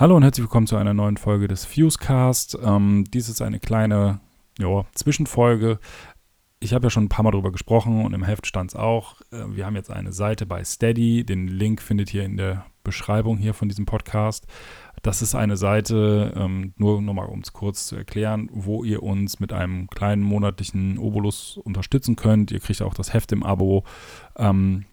Hallo 0.00 0.14
und 0.14 0.22
herzlich 0.22 0.44
willkommen 0.44 0.68
zu 0.68 0.76
einer 0.76 0.94
neuen 0.94 1.16
Folge 1.16 1.48
des 1.48 1.64
Fusecast. 1.64 2.56
Ähm, 2.62 3.06
dies 3.12 3.28
ist 3.28 3.42
eine 3.42 3.58
kleine 3.58 4.20
jo, 4.56 4.86
Zwischenfolge. 4.94 5.80
Ich 6.60 6.72
habe 6.72 6.86
ja 6.86 6.90
schon 6.90 7.06
ein 7.06 7.08
paar 7.08 7.24
Mal 7.24 7.32
darüber 7.32 7.50
gesprochen 7.50 8.04
und 8.04 8.14
im 8.14 8.22
Heft 8.22 8.46
stand 8.46 8.70
es 8.70 8.76
auch. 8.76 9.20
Äh, 9.32 9.56
wir 9.56 9.66
haben 9.66 9.74
jetzt 9.74 9.90
eine 9.90 10.12
Seite 10.12 10.46
bei 10.46 10.62
Steady. 10.62 11.24
Den 11.24 11.48
Link 11.48 11.82
findet 11.82 12.14
ihr 12.14 12.22
in 12.22 12.36
der 12.36 12.64
Beschreibung 12.84 13.38
hier 13.38 13.54
von 13.54 13.68
diesem 13.68 13.86
Podcast. 13.86 14.46
Das 15.02 15.20
ist 15.20 15.34
eine 15.34 15.56
Seite, 15.56 16.32
ähm, 16.36 16.74
nur 16.76 17.02
nochmal 17.02 17.26
um 17.26 17.40
es 17.40 17.52
kurz 17.52 17.88
zu 17.88 17.96
erklären, 17.96 18.48
wo 18.52 18.84
ihr 18.84 19.02
uns 19.02 19.40
mit 19.40 19.52
einem 19.52 19.88
kleinen 19.88 20.22
monatlichen 20.22 20.98
Obolus 20.98 21.56
unterstützen 21.56 22.14
könnt. 22.14 22.52
Ihr 22.52 22.60
kriegt 22.60 22.82
auch 22.82 22.94
das 22.94 23.14
Heft 23.14 23.32
im 23.32 23.42
Abo. 23.42 23.82
Ähm, 24.36 24.84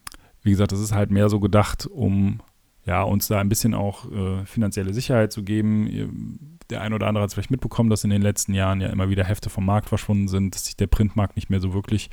wie 0.42 0.50
gesagt, 0.50 0.72
das 0.72 0.80
ist 0.80 0.96
halt 0.96 1.12
mehr 1.12 1.30
so 1.30 1.40
gedacht, 1.40 1.86
um 1.86 2.40
ja, 2.86 3.02
uns 3.02 3.28
da 3.28 3.40
ein 3.40 3.50
bisschen 3.50 3.74
auch 3.74 4.12
äh, 4.12 4.46
finanzielle 4.46 4.94
Sicherheit 4.94 5.32
zu 5.32 5.44
geben. 5.44 6.58
Der 6.70 6.82
ein 6.82 6.94
oder 6.94 7.08
andere 7.08 7.24
hat 7.24 7.30
es 7.30 7.34
vielleicht 7.34 7.52
mitbekommen, 7.52 7.90
dass 7.90 8.04
in 8.04 8.12
den 8.12 8.22
letzten 8.22 8.54
Jahren 8.54 8.80
ja 8.80 8.90
immer 8.90 9.10
wieder 9.10 9.24
Hefte 9.24 9.50
vom 9.50 9.66
Markt 9.66 9.90
verschwunden 9.90 10.28
sind, 10.28 10.54
dass 10.54 10.66
sich 10.66 10.78
der 10.78 10.88
Printmarkt 10.88 11.36
nicht 11.36 11.50
mehr 11.50 11.60
so 11.60 11.74
wirklich 11.74 12.10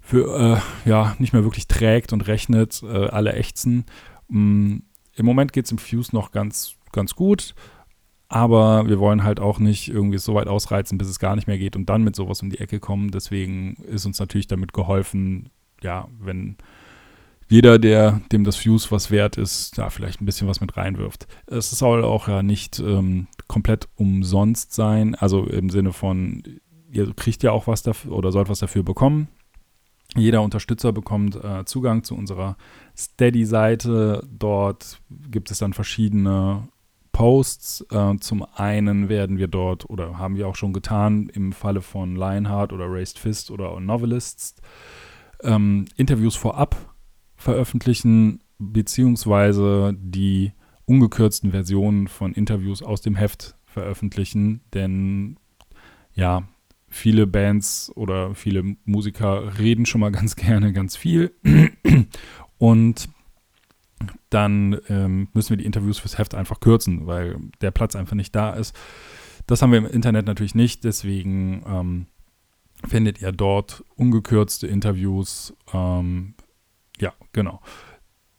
für, 0.00 0.58
äh, 0.86 0.88
ja, 0.88 1.14
nicht 1.18 1.34
mehr 1.34 1.44
wirklich 1.44 1.68
trägt 1.68 2.12
und 2.12 2.26
rechnet, 2.26 2.82
äh, 2.82 3.08
alle 3.08 3.34
ächzen. 3.34 3.84
Ähm, 4.30 4.84
Im 5.14 5.26
Moment 5.26 5.52
geht 5.52 5.66
es 5.66 5.72
im 5.72 5.78
Fuse 5.78 6.14
noch 6.14 6.32
ganz, 6.32 6.76
ganz 6.92 7.14
gut, 7.14 7.54
aber 8.28 8.88
wir 8.88 8.98
wollen 9.00 9.22
halt 9.22 9.38
auch 9.38 9.58
nicht 9.58 9.88
irgendwie 9.88 10.18
so 10.18 10.34
weit 10.34 10.48
ausreizen, 10.48 10.96
bis 10.96 11.08
es 11.08 11.18
gar 11.18 11.36
nicht 11.36 11.46
mehr 11.46 11.58
geht 11.58 11.76
und 11.76 11.90
dann 11.90 12.04
mit 12.04 12.16
sowas 12.16 12.40
um 12.42 12.48
die 12.48 12.60
Ecke 12.60 12.80
kommen. 12.80 13.10
Deswegen 13.10 13.74
ist 13.84 14.06
uns 14.06 14.18
natürlich 14.18 14.46
damit 14.46 14.72
geholfen, 14.72 15.50
ja, 15.82 16.08
wenn 16.18 16.56
jeder, 17.50 17.80
der 17.80 18.20
dem 18.30 18.44
das 18.44 18.54
Fuse 18.54 18.92
was 18.92 19.10
wert 19.10 19.36
ist, 19.36 19.76
da 19.76 19.90
vielleicht 19.90 20.22
ein 20.22 20.24
bisschen 20.24 20.46
was 20.46 20.60
mit 20.60 20.76
reinwirft. 20.76 21.26
Es 21.48 21.68
soll 21.70 22.04
auch 22.04 22.28
ja 22.28 22.44
nicht 22.44 22.78
ähm, 22.78 23.26
komplett 23.48 23.88
umsonst 23.96 24.72
sein, 24.72 25.16
also 25.16 25.46
im 25.46 25.68
Sinne 25.68 25.92
von, 25.92 26.44
ihr 26.92 27.12
kriegt 27.12 27.42
ja 27.42 27.50
auch 27.50 27.66
was 27.66 27.82
dafür 27.82 28.12
oder 28.12 28.30
sollt 28.30 28.48
was 28.48 28.60
dafür 28.60 28.84
bekommen. 28.84 29.26
Jeder 30.14 30.42
Unterstützer 30.42 30.92
bekommt 30.92 31.42
äh, 31.42 31.64
Zugang 31.64 32.04
zu 32.04 32.14
unserer 32.14 32.56
Steady-Seite. 32.96 34.26
Dort 34.30 35.00
gibt 35.08 35.50
es 35.50 35.58
dann 35.58 35.72
verschiedene 35.72 36.68
Posts. 37.10 37.86
Äh, 37.90 38.16
zum 38.20 38.46
einen 38.54 39.08
werden 39.08 39.38
wir 39.38 39.48
dort, 39.48 39.90
oder 39.90 40.18
haben 40.18 40.36
wir 40.36 40.46
auch 40.46 40.56
schon 40.56 40.72
getan, 40.72 41.28
im 41.28 41.52
Falle 41.52 41.80
von 41.80 42.14
Lionheart 42.14 42.72
oder 42.72 42.86
Raised 42.88 43.18
Fist 43.18 43.50
oder 43.50 43.78
Novelists, 43.80 44.54
ähm, 45.42 45.86
Interviews 45.96 46.36
vorab 46.36 46.89
veröffentlichen, 47.40 48.40
beziehungsweise 48.58 49.96
die 49.98 50.52
ungekürzten 50.84 51.52
Versionen 51.52 52.06
von 52.06 52.34
Interviews 52.34 52.82
aus 52.82 53.00
dem 53.00 53.16
Heft 53.16 53.56
veröffentlichen, 53.64 54.60
denn 54.74 55.38
ja, 56.12 56.46
viele 56.88 57.26
Bands 57.26 57.90
oder 57.94 58.34
viele 58.34 58.76
Musiker 58.84 59.58
reden 59.58 59.86
schon 59.86 60.02
mal 60.02 60.12
ganz 60.12 60.36
gerne 60.36 60.72
ganz 60.72 60.96
viel. 60.96 61.32
Und 62.58 63.08
dann 64.28 64.78
ähm, 64.88 65.28
müssen 65.32 65.50
wir 65.50 65.56
die 65.56 65.64
Interviews 65.64 65.98
fürs 65.98 66.18
Heft 66.18 66.34
einfach 66.34 66.60
kürzen, 66.60 67.06
weil 67.06 67.36
der 67.62 67.70
Platz 67.70 67.96
einfach 67.96 68.16
nicht 68.16 68.34
da 68.36 68.50
ist. 68.50 68.76
Das 69.46 69.62
haben 69.62 69.72
wir 69.72 69.78
im 69.78 69.86
Internet 69.86 70.26
natürlich 70.26 70.54
nicht, 70.54 70.84
deswegen 70.84 71.62
ähm, 71.66 72.06
findet 72.86 73.22
ihr 73.22 73.32
dort 73.32 73.82
ungekürzte 73.96 74.66
Interviews 74.66 75.54
ähm, 75.72 76.34
ja, 77.00 77.12
genau. 77.32 77.60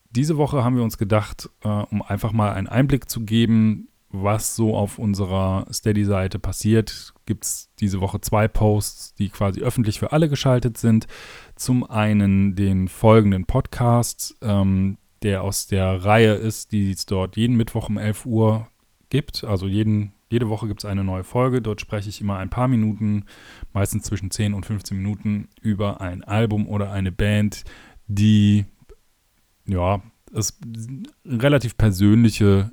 Diese 0.09 0.37
Woche 0.37 0.63
haben 0.63 0.75
wir 0.75 0.83
uns 0.83 0.97
gedacht, 0.97 1.49
äh, 1.63 1.67
um 1.67 2.01
einfach 2.01 2.31
mal 2.31 2.53
einen 2.53 2.67
Einblick 2.67 3.09
zu 3.09 3.21
geben, 3.21 3.87
was 4.09 4.55
so 4.55 4.75
auf 4.75 4.99
unserer 4.99 5.65
Steady-Seite 5.71 6.37
passiert, 6.37 7.13
gibt 7.25 7.45
es 7.45 7.69
diese 7.79 8.01
Woche 8.01 8.19
zwei 8.19 8.47
Posts, 8.47 9.15
die 9.15 9.29
quasi 9.29 9.61
öffentlich 9.61 9.99
für 9.99 10.11
alle 10.11 10.27
geschaltet 10.27 10.77
sind. 10.77 11.07
Zum 11.55 11.89
einen 11.89 12.55
den 12.55 12.89
folgenden 12.89 13.45
Podcast, 13.45 14.35
ähm, 14.41 14.97
der 15.23 15.43
aus 15.43 15.67
der 15.67 16.03
Reihe 16.03 16.33
ist, 16.33 16.71
die 16.71 16.91
es 16.91 17.05
dort 17.05 17.37
jeden 17.37 17.55
Mittwoch 17.55 17.87
um 17.89 17.97
11 17.97 18.25
Uhr 18.25 18.67
gibt. 19.09 19.43
Also 19.43 19.67
jeden, 19.67 20.13
jede 20.29 20.49
Woche 20.49 20.67
gibt 20.67 20.81
es 20.81 20.89
eine 20.89 21.03
neue 21.03 21.23
Folge. 21.23 21.61
Dort 21.61 21.79
spreche 21.79 22.09
ich 22.09 22.19
immer 22.19 22.37
ein 22.37 22.49
paar 22.49 22.67
Minuten, 22.67 23.25
meistens 23.71 24.03
zwischen 24.03 24.31
10 24.31 24.53
und 24.53 24.65
15 24.65 24.97
Minuten, 24.97 25.47
über 25.61 26.01
ein 26.01 26.23
Album 26.23 26.67
oder 26.67 26.91
eine 26.91 27.11
Band, 27.11 27.63
die, 28.15 28.65
ja, 29.65 30.01
ist 30.31 30.59
relativ 31.25 31.77
persönliche 31.77 32.71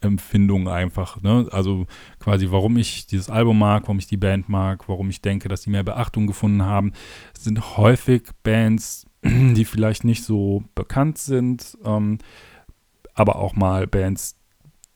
Empfindung 0.00 0.68
einfach. 0.68 1.20
Ne? 1.22 1.46
Also 1.50 1.86
quasi, 2.18 2.50
warum 2.50 2.76
ich 2.76 3.06
dieses 3.06 3.28
Album 3.28 3.58
mag, 3.58 3.84
warum 3.84 3.98
ich 3.98 4.06
die 4.06 4.16
Band 4.16 4.48
mag, 4.48 4.88
warum 4.88 5.10
ich 5.10 5.20
denke, 5.20 5.48
dass 5.48 5.62
die 5.62 5.70
mehr 5.70 5.82
Beachtung 5.82 6.26
gefunden 6.26 6.62
haben, 6.62 6.92
es 7.36 7.44
sind 7.44 7.76
häufig 7.76 8.22
Bands, 8.42 9.06
die 9.24 9.64
vielleicht 9.64 10.04
nicht 10.04 10.24
so 10.24 10.64
bekannt 10.74 11.18
sind, 11.18 11.76
ähm, 11.84 12.18
aber 13.14 13.36
auch 13.36 13.54
mal 13.54 13.86
Bands, 13.86 14.36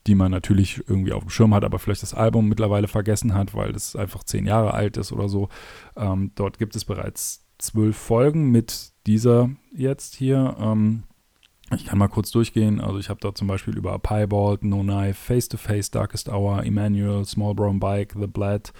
die 0.06 0.14
man 0.14 0.30
natürlich 0.30 0.82
irgendwie 0.88 1.12
auf 1.12 1.24
dem 1.24 1.30
Schirm 1.30 1.54
hat, 1.54 1.64
aber 1.64 1.78
vielleicht 1.78 2.02
das 2.02 2.14
Album 2.14 2.48
mittlerweile 2.48 2.88
vergessen 2.88 3.34
hat, 3.34 3.54
weil 3.54 3.74
es 3.74 3.96
einfach 3.96 4.24
zehn 4.24 4.46
Jahre 4.46 4.74
alt 4.74 4.96
ist 4.96 5.12
oder 5.12 5.28
so. 5.28 5.48
Ähm, 5.96 6.32
dort 6.34 6.58
gibt 6.58 6.76
es 6.76 6.84
bereits 6.84 7.43
zwölf 7.58 7.96
Folgen 7.96 8.50
mit 8.50 8.92
dieser 9.06 9.50
jetzt 9.74 10.14
hier. 10.14 10.56
Ähm, 10.58 11.04
ich 11.74 11.86
kann 11.86 11.98
mal 11.98 12.08
kurz 12.08 12.30
durchgehen. 12.30 12.80
Also 12.80 12.98
ich 12.98 13.08
habe 13.08 13.20
da 13.20 13.34
zum 13.34 13.48
Beispiel 13.48 13.76
über 13.76 13.98
Piebald, 13.98 14.64
No 14.64 14.82
Knife, 14.82 15.14
Face 15.14 15.48
to 15.48 15.56
Face, 15.56 15.90
Darkest 15.90 16.28
Hour, 16.28 16.64
Emmanuel, 16.64 17.24
Small 17.24 17.54
Brown 17.54 17.80
Bike, 17.80 18.14
The 18.18 18.26
Blood, 18.26 18.72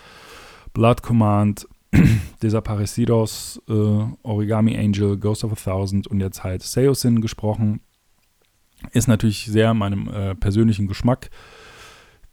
Blood 0.73 1.03
Command, 1.03 1.67
Desaparecidos, 2.43 3.62
äh, 3.69 4.05
Origami 4.23 4.77
Angel, 4.77 5.17
Ghost 5.17 5.45
of 5.45 5.53
a 5.53 5.56
Thousand 5.56 6.06
und 6.06 6.21
jetzt 6.21 6.45
halt 6.45 6.62
Seosin 6.62 7.21
gesprochen. 7.21 7.81
Ist 8.93 9.09
natürlich 9.09 9.47
sehr 9.47 9.73
meinem 9.73 10.09
äh, 10.09 10.35
persönlichen 10.35 10.87
Geschmack 10.87 11.31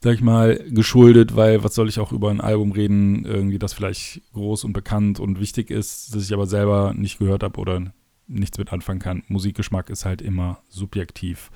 sag 0.03 0.15
ich 0.15 0.21
mal, 0.21 0.55
geschuldet, 0.69 1.35
weil 1.35 1.63
was 1.63 1.75
soll 1.75 1.87
ich 1.87 1.99
auch 1.99 2.11
über 2.11 2.31
ein 2.31 2.41
Album 2.41 2.71
reden, 2.71 3.23
irgendwie, 3.23 3.59
das 3.59 3.73
vielleicht 3.73 4.21
groß 4.33 4.63
und 4.63 4.73
bekannt 4.73 5.19
und 5.19 5.39
wichtig 5.39 5.69
ist, 5.69 6.15
das 6.15 6.23
ich 6.23 6.33
aber 6.33 6.47
selber 6.47 6.93
nicht 6.95 7.19
gehört 7.19 7.43
habe 7.43 7.59
oder 7.59 7.93
nichts 8.27 8.57
mit 8.57 8.73
anfangen 8.73 8.99
kann. 8.99 9.23
Musikgeschmack 9.27 9.89
ist 9.89 10.05
halt 10.05 10.21
immer 10.21 10.59
subjektiv. 10.69 11.51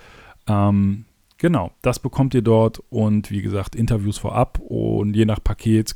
Ähm, 0.47 1.05
genau, 1.37 1.71
das 1.81 1.97
bekommt 1.99 2.35
ihr 2.35 2.43
dort 2.43 2.83
und 2.89 3.31
wie 3.31 3.41
gesagt, 3.41 3.75
Interviews 3.75 4.19
vorab 4.19 4.59
und 4.59 5.15
je 5.15 5.25
nach 5.25 5.43
Paket 5.43 5.95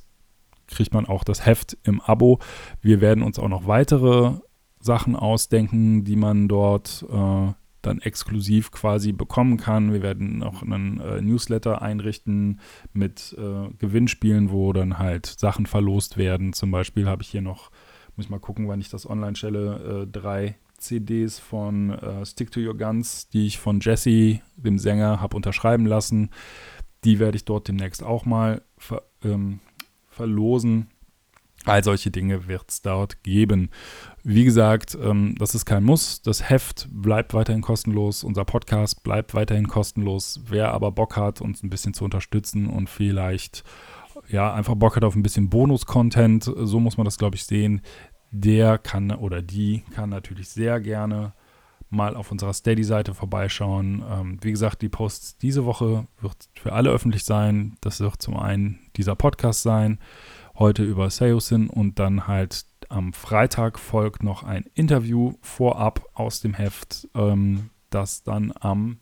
kriegt 0.67 0.93
man 0.93 1.05
auch 1.05 1.23
das 1.23 1.45
Heft 1.45 1.77
im 1.83 2.01
Abo. 2.01 2.39
Wir 2.81 2.99
werden 2.99 3.23
uns 3.23 3.37
auch 3.37 3.47
noch 3.47 3.67
weitere 3.67 4.33
Sachen 4.79 5.15
ausdenken, 5.15 6.03
die 6.03 6.15
man 6.15 6.47
dort 6.47 7.05
äh, 7.11 7.51
dann 7.81 7.99
exklusiv 7.99 8.71
quasi 8.71 9.11
bekommen 9.11 9.57
kann. 9.57 9.93
Wir 9.93 10.01
werden 10.01 10.43
auch 10.43 10.61
einen 10.61 10.99
äh, 10.99 11.21
Newsletter 11.21 11.81
einrichten 11.81 12.59
mit 12.93 13.35
äh, 13.37 13.69
Gewinnspielen, 13.77 14.51
wo 14.51 14.73
dann 14.73 14.99
halt 14.99 15.25
Sachen 15.25 15.65
verlost 15.65 16.17
werden. 16.17 16.53
Zum 16.53 16.71
Beispiel 16.71 17.07
habe 17.07 17.23
ich 17.23 17.29
hier 17.29 17.41
noch, 17.41 17.71
muss 18.15 18.25
ich 18.25 18.29
mal 18.29 18.39
gucken, 18.39 18.67
wann 18.67 18.81
ich 18.81 18.89
das 18.89 19.09
online 19.09 19.35
stelle, 19.35 20.03
äh, 20.03 20.07
drei 20.07 20.57
CDs 20.77 21.39
von 21.39 21.91
äh, 21.91 22.25
Stick 22.25 22.51
to 22.51 22.59
Your 22.59 22.77
Guns, 22.77 23.29
die 23.29 23.47
ich 23.47 23.59
von 23.59 23.79
Jesse, 23.81 24.39
dem 24.55 24.79
Sänger, 24.79 25.21
habe 25.21 25.35
unterschreiben 25.35 25.85
lassen. 25.85 26.29
Die 27.03 27.19
werde 27.19 27.37
ich 27.37 27.45
dort 27.45 27.67
demnächst 27.67 28.03
auch 28.03 28.25
mal 28.25 28.61
ver 28.77 29.03
ähm, 29.23 29.59
verlosen. 30.09 30.89
All 31.65 31.83
solche 31.83 32.09
Dinge 32.09 32.47
wird 32.47 32.69
es 32.69 32.81
dort 32.81 33.21
geben. 33.23 33.69
Wie 34.23 34.45
gesagt, 34.45 34.97
ähm, 35.01 35.35
das 35.37 35.55
ist 35.55 35.65
kein 35.65 35.83
Muss. 35.83 36.21
Das 36.21 36.49
Heft 36.49 36.87
bleibt 36.91 37.33
weiterhin 37.33 37.61
kostenlos. 37.61 38.23
Unser 38.23 38.45
Podcast 38.45 39.03
bleibt 39.03 39.33
weiterhin 39.33 39.67
kostenlos. 39.67 40.41
Wer 40.47 40.71
aber 40.71 40.91
Bock 40.91 41.17
hat, 41.17 41.41
uns 41.41 41.61
ein 41.61 41.69
bisschen 41.69 41.93
zu 41.93 42.05
unterstützen 42.05 42.67
und 42.67 42.89
vielleicht 42.89 43.63
ja 44.29 44.53
einfach 44.53 44.75
Bock 44.75 44.95
hat 44.95 45.03
auf 45.03 45.15
ein 45.15 45.23
bisschen 45.23 45.49
Bonus-Content, 45.49 46.43
so 46.43 46.79
muss 46.79 46.97
man 46.97 47.05
das, 47.05 47.17
glaube 47.17 47.35
ich, 47.35 47.45
sehen, 47.45 47.81
der 48.31 48.77
kann 48.77 49.11
oder 49.11 49.41
die 49.41 49.83
kann 49.91 50.09
natürlich 50.09 50.49
sehr 50.49 50.79
gerne 50.79 51.33
mal 51.89 52.15
auf 52.15 52.31
unserer 52.31 52.53
Steady-Seite 52.53 53.15
vorbeischauen. 53.15 54.03
Ähm, 54.07 54.37
wie 54.41 54.51
gesagt, 54.51 54.81
die 54.81 54.89
Posts 54.89 55.39
diese 55.39 55.65
Woche 55.65 56.07
wird 56.21 56.49
für 56.53 56.73
alle 56.73 56.91
öffentlich 56.91 57.25
sein. 57.25 57.75
Das 57.81 57.99
wird 57.99 58.21
zum 58.21 58.37
einen 58.37 58.79
dieser 58.95 59.15
Podcast 59.15 59.63
sein 59.63 59.97
heute 60.59 60.83
über 60.83 61.09
Seosin 61.09 61.67
und 61.67 61.97
dann 61.99 62.27
halt 62.27 62.65
am 62.89 63.13
Freitag 63.13 63.79
folgt 63.79 64.23
noch 64.23 64.43
ein 64.43 64.65
Interview 64.73 65.33
vorab 65.41 66.05
aus 66.13 66.41
dem 66.41 66.53
Heft, 66.53 67.07
ähm, 67.15 67.69
das 67.89 68.23
dann 68.23 68.53
am 68.59 68.97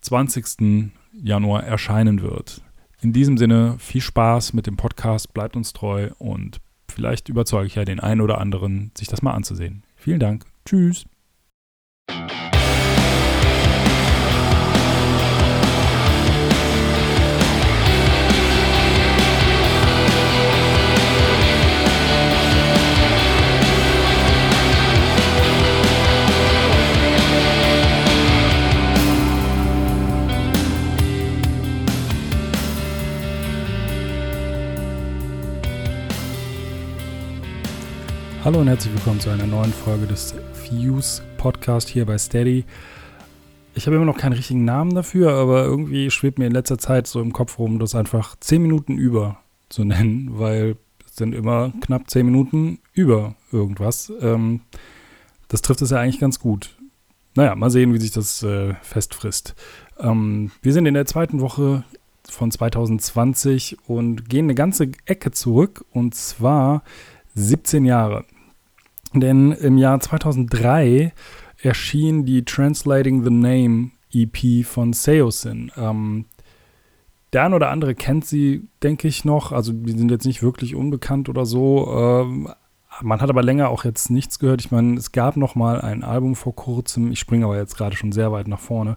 20. 0.00 0.92
Januar 1.12 1.64
erscheinen 1.64 2.22
wird. 2.22 2.62
In 3.00 3.12
diesem 3.12 3.38
Sinne 3.38 3.76
viel 3.78 4.00
Spaß 4.00 4.52
mit 4.52 4.66
dem 4.66 4.76
Podcast, 4.76 5.32
bleibt 5.32 5.56
uns 5.56 5.72
treu 5.72 6.10
und 6.18 6.60
vielleicht 6.88 7.28
überzeuge 7.28 7.66
ich 7.66 7.76
ja 7.76 7.84
den 7.84 8.00
einen 8.00 8.20
oder 8.20 8.38
anderen, 8.38 8.90
sich 8.96 9.08
das 9.08 9.22
mal 9.22 9.32
anzusehen. 9.32 9.84
Vielen 9.96 10.20
Dank. 10.20 10.46
Tschüss. 10.64 11.06
Hallo 38.48 38.60
und 38.60 38.68
herzlich 38.68 38.94
willkommen 38.94 39.20
zu 39.20 39.28
einer 39.28 39.46
neuen 39.46 39.74
Folge 39.74 40.06
des 40.06 40.34
Fuse 40.54 41.20
Podcast 41.36 41.86
hier 41.86 42.06
bei 42.06 42.16
Steady. 42.16 42.64
Ich 43.74 43.84
habe 43.84 43.96
immer 43.96 44.06
noch 44.06 44.16
keinen 44.16 44.32
richtigen 44.32 44.64
Namen 44.64 44.94
dafür, 44.94 45.34
aber 45.34 45.64
irgendwie 45.64 46.10
schwebt 46.10 46.38
mir 46.38 46.46
in 46.46 46.54
letzter 46.54 46.78
Zeit 46.78 47.06
so 47.06 47.20
im 47.20 47.34
Kopf 47.34 47.58
rum, 47.58 47.78
das 47.78 47.94
einfach 47.94 48.36
10 48.40 48.62
Minuten 48.62 48.96
über 48.96 49.38
zu 49.68 49.84
nennen, 49.84 50.38
weil 50.38 50.76
es 51.06 51.16
sind 51.16 51.34
immer 51.34 51.74
knapp 51.82 52.08
10 52.08 52.24
Minuten 52.24 52.78
über 52.94 53.34
irgendwas. 53.52 54.10
Ähm, 54.22 54.62
das 55.48 55.60
trifft 55.60 55.82
es 55.82 55.90
ja 55.90 55.98
eigentlich 55.98 56.18
ganz 56.18 56.40
gut. 56.40 56.74
Naja, 57.34 57.54
mal 57.54 57.68
sehen, 57.68 57.92
wie 57.92 58.00
sich 58.00 58.12
das 58.12 58.42
äh, 58.42 58.72
festfrisst. 58.80 59.56
Ähm, 60.00 60.52
wir 60.62 60.72
sind 60.72 60.86
in 60.86 60.94
der 60.94 61.04
zweiten 61.04 61.42
Woche 61.42 61.84
von 62.26 62.50
2020 62.50 63.76
und 63.86 64.30
gehen 64.30 64.46
eine 64.46 64.54
ganze 64.54 64.90
Ecke 65.04 65.32
zurück 65.32 65.84
und 65.90 66.14
zwar 66.14 66.82
17 67.34 67.84
Jahre. 67.84 68.24
Denn 69.14 69.52
im 69.52 69.78
Jahr 69.78 70.00
2003 70.00 71.12
erschien 71.62 72.24
die 72.24 72.44
Translating 72.44 73.24
the 73.24 73.30
Name 73.30 73.90
EP 74.12 74.64
von 74.64 74.92
Seosin. 74.92 75.72
Ähm, 75.76 76.26
der 77.32 77.44
ein 77.44 77.54
oder 77.54 77.70
andere 77.70 77.94
kennt 77.94 78.24
sie, 78.24 78.68
denke 78.82 79.08
ich 79.08 79.24
noch. 79.24 79.52
Also 79.52 79.72
die 79.72 79.92
sind 79.92 80.10
jetzt 80.10 80.26
nicht 80.26 80.42
wirklich 80.42 80.74
unbekannt 80.74 81.28
oder 81.28 81.44
so. 81.44 81.88
Ähm, 81.94 82.48
man 83.02 83.20
hat 83.20 83.30
aber 83.30 83.42
länger 83.42 83.68
auch 83.68 83.84
jetzt 83.84 84.10
nichts 84.10 84.38
gehört. 84.38 84.60
Ich 84.60 84.70
meine, 84.70 84.96
es 84.96 85.12
gab 85.12 85.36
noch 85.36 85.54
mal 85.54 85.80
ein 85.80 86.02
Album 86.02 86.34
vor 86.34 86.54
kurzem. 86.54 87.12
Ich 87.12 87.20
springe 87.20 87.44
aber 87.44 87.56
jetzt 87.56 87.76
gerade 87.76 87.96
schon 87.96 88.12
sehr 88.12 88.32
weit 88.32 88.48
nach 88.48 88.60
vorne. 88.60 88.96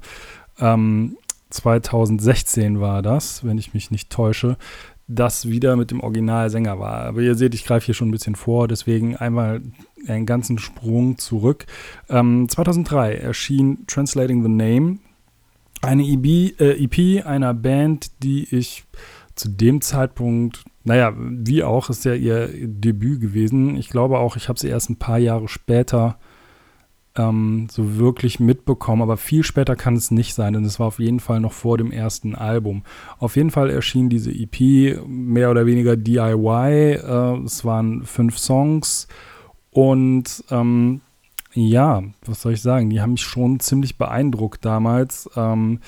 Ähm, 0.59 1.17
2016 1.49 2.79
war 2.79 3.01
das, 3.01 3.45
wenn 3.45 3.57
ich 3.57 3.73
mich 3.73 3.91
nicht 3.91 4.09
täusche 4.09 4.57
das 5.15 5.47
wieder 5.47 5.75
mit 5.75 5.91
dem 5.91 5.99
Originalsänger 5.99 6.79
war. 6.79 7.03
Aber 7.03 7.21
ihr 7.21 7.35
seht, 7.35 7.53
ich 7.53 7.65
greife 7.65 7.87
hier 7.87 7.95
schon 7.95 8.09
ein 8.09 8.11
bisschen 8.11 8.35
vor, 8.35 8.67
deswegen 8.67 9.15
einmal 9.15 9.61
einen 10.07 10.25
ganzen 10.25 10.57
Sprung 10.57 11.17
zurück. 11.17 11.65
Ähm, 12.09 12.47
2003 12.49 13.15
erschien 13.15 13.85
Translating 13.87 14.43
the 14.43 14.49
Name, 14.49 14.99
eine 15.81 16.03
EP, 16.03 16.59
äh, 16.59 16.83
EP 16.83 17.25
einer 17.25 17.53
Band, 17.53 18.11
die 18.23 18.55
ich 18.55 18.83
zu 19.35 19.49
dem 19.49 19.81
Zeitpunkt, 19.81 20.63
naja, 20.83 21.13
wie 21.15 21.63
auch, 21.63 21.89
ist 21.89 22.05
ja 22.05 22.13
ihr 22.13 22.49
Debüt 22.51 23.21
gewesen. 23.21 23.75
Ich 23.75 23.89
glaube 23.89 24.19
auch, 24.19 24.35
ich 24.35 24.49
habe 24.49 24.59
sie 24.59 24.67
erst 24.67 24.89
ein 24.89 24.97
paar 24.97 25.17
Jahre 25.17 25.47
später 25.47 26.17
äh, 26.19 26.30
ähm, 27.15 27.67
so 27.69 27.97
wirklich 27.97 28.39
mitbekommen, 28.39 29.01
aber 29.01 29.17
viel 29.17 29.43
später 29.43 29.75
kann 29.75 29.95
es 29.95 30.11
nicht 30.11 30.33
sein, 30.33 30.53
denn 30.53 30.63
es 30.63 30.79
war 30.79 30.87
auf 30.87 30.99
jeden 30.99 31.19
Fall 31.19 31.39
noch 31.39 31.53
vor 31.53 31.77
dem 31.77 31.91
ersten 31.91 32.35
Album. 32.35 32.83
Auf 33.19 33.35
jeden 33.35 33.51
Fall 33.51 33.69
erschien 33.69 34.09
diese 34.09 34.31
EP 34.31 34.97
mehr 35.07 35.51
oder 35.51 35.65
weniger 35.65 35.97
DIY. 35.97 36.93
Äh, 36.93 37.43
es 37.43 37.65
waren 37.65 38.05
fünf 38.05 38.37
Songs 38.37 39.07
und 39.71 40.43
ähm, 40.49 41.01
ja, 41.53 42.01
was 42.25 42.41
soll 42.41 42.53
ich 42.53 42.61
sagen, 42.61 42.89
die 42.89 43.01
haben 43.01 43.11
mich 43.11 43.23
schon 43.23 43.59
ziemlich 43.59 43.97
beeindruckt 43.97 44.63
damals. 44.63 45.29
Ähm, 45.35 45.79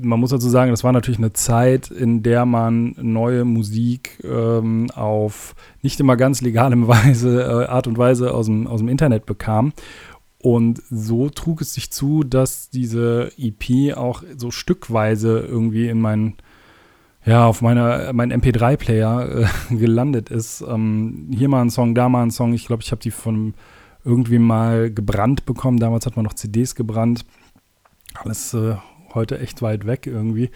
man 0.00 0.20
muss 0.20 0.30
dazu 0.30 0.48
sagen, 0.48 0.70
das 0.70 0.84
war 0.84 0.92
natürlich 0.92 1.18
eine 1.18 1.32
Zeit, 1.32 1.90
in 1.90 2.22
der 2.22 2.46
man 2.46 2.94
neue 3.00 3.44
Musik 3.44 4.22
ähm, 4.24 4.90
auf 4.94 5.54
nicht 5.82 5.98
immer 6.00 6.16
ganz 6.16 6.40
legale 6.40 6.76
Weise, 6.88 7.42
äh, 7.42 7.66
Art 7.66 7.86
und 7.86 7.98
Weise 7.98 8.32
aus 8.32 8.46
dem, 8.46 8.66
aus 8.66 8.80
dem 8.80 8.88
Internet 8.88 9.26
bekam. 9.26 9.72
Und 10.40 10.82
so 10.88 11.30
trug 11.30 11.60
es 11.60 11.74
sich 11.74 11.90
zu, 11.90 12.22
dass 12.22 12.70
diese 12.70 13.32
EP 13.36 13.96
auch 13.96 14.22
so 14.36 14.50
stückweise 14.50 15.40
irgendwie 15.40 15.88
in 15.88 16.00
meinen, 16.00 16.36
ja, 17.24 17.46
auf 17.46 17.60
meiner, 17.60 18.12
mein 18.12 18.32
MP3-Player 18.32 19.48
äh, 19.70 19.74
gelandet 19.74 20.30
ist. 20.30 20.60
Ähm, 20.60 21.28
hier 21.34 21.48
mal 21.48 21.62
ein 21.62 21.70
Song, 21.70 21.94
da 21.94 22.08
mal 22.08 22.22
ein 22.22 22.30
Song. 22.30 22.52
Ich 22.52 22.66
glaube, 22.66 22.82
ich 22.82 22.92
habe 22.92 23.02
die 23.02 23.10
von 23.10 23.54
irgendwie 24.04 24.38
mal 24.38 24.92
gebrannt 24.92 25.44
bekommen. 25.44 25.80
Damals 25.80 26.06
hat 26.06 26.14
man 26.14 26.24
noch 26.24 26.34
CDs 26.34 26.76
gebrannt. 26.76 27.24
Alles 28.14 28.54
äh, 28.54 28.76
heute 29.14 29.40
echt 29.40 29.60
weit 29.60 29.86
weg 29.86 30.06
irgendwie. 30.06 30.50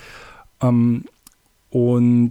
Ähm, 0.60 1.04
und 1.70 2.30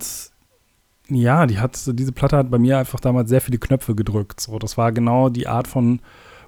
ja, 1.09 1.45
die 1.45 1.59
hat, 1.59 1.77
diese 1.99 2.13
Platte 2.13 2.37
hat 2.37 2.49
bei 2.49 2.59
mir 2.59 2.77
einfach 2.77 3.01
damals 3.01 3.29
sehr 3.29 3.41
viele 3.41 3.57
Knöpfe 3.57 3.93
gedrückt. 3.93 4.39
So, 4.39 4.57
das 4.57 4.77
war 4.77 4.93
genau 4.93 5.27
die 5.27 5.47
Art 5.47 5.67
von 5.67 5.99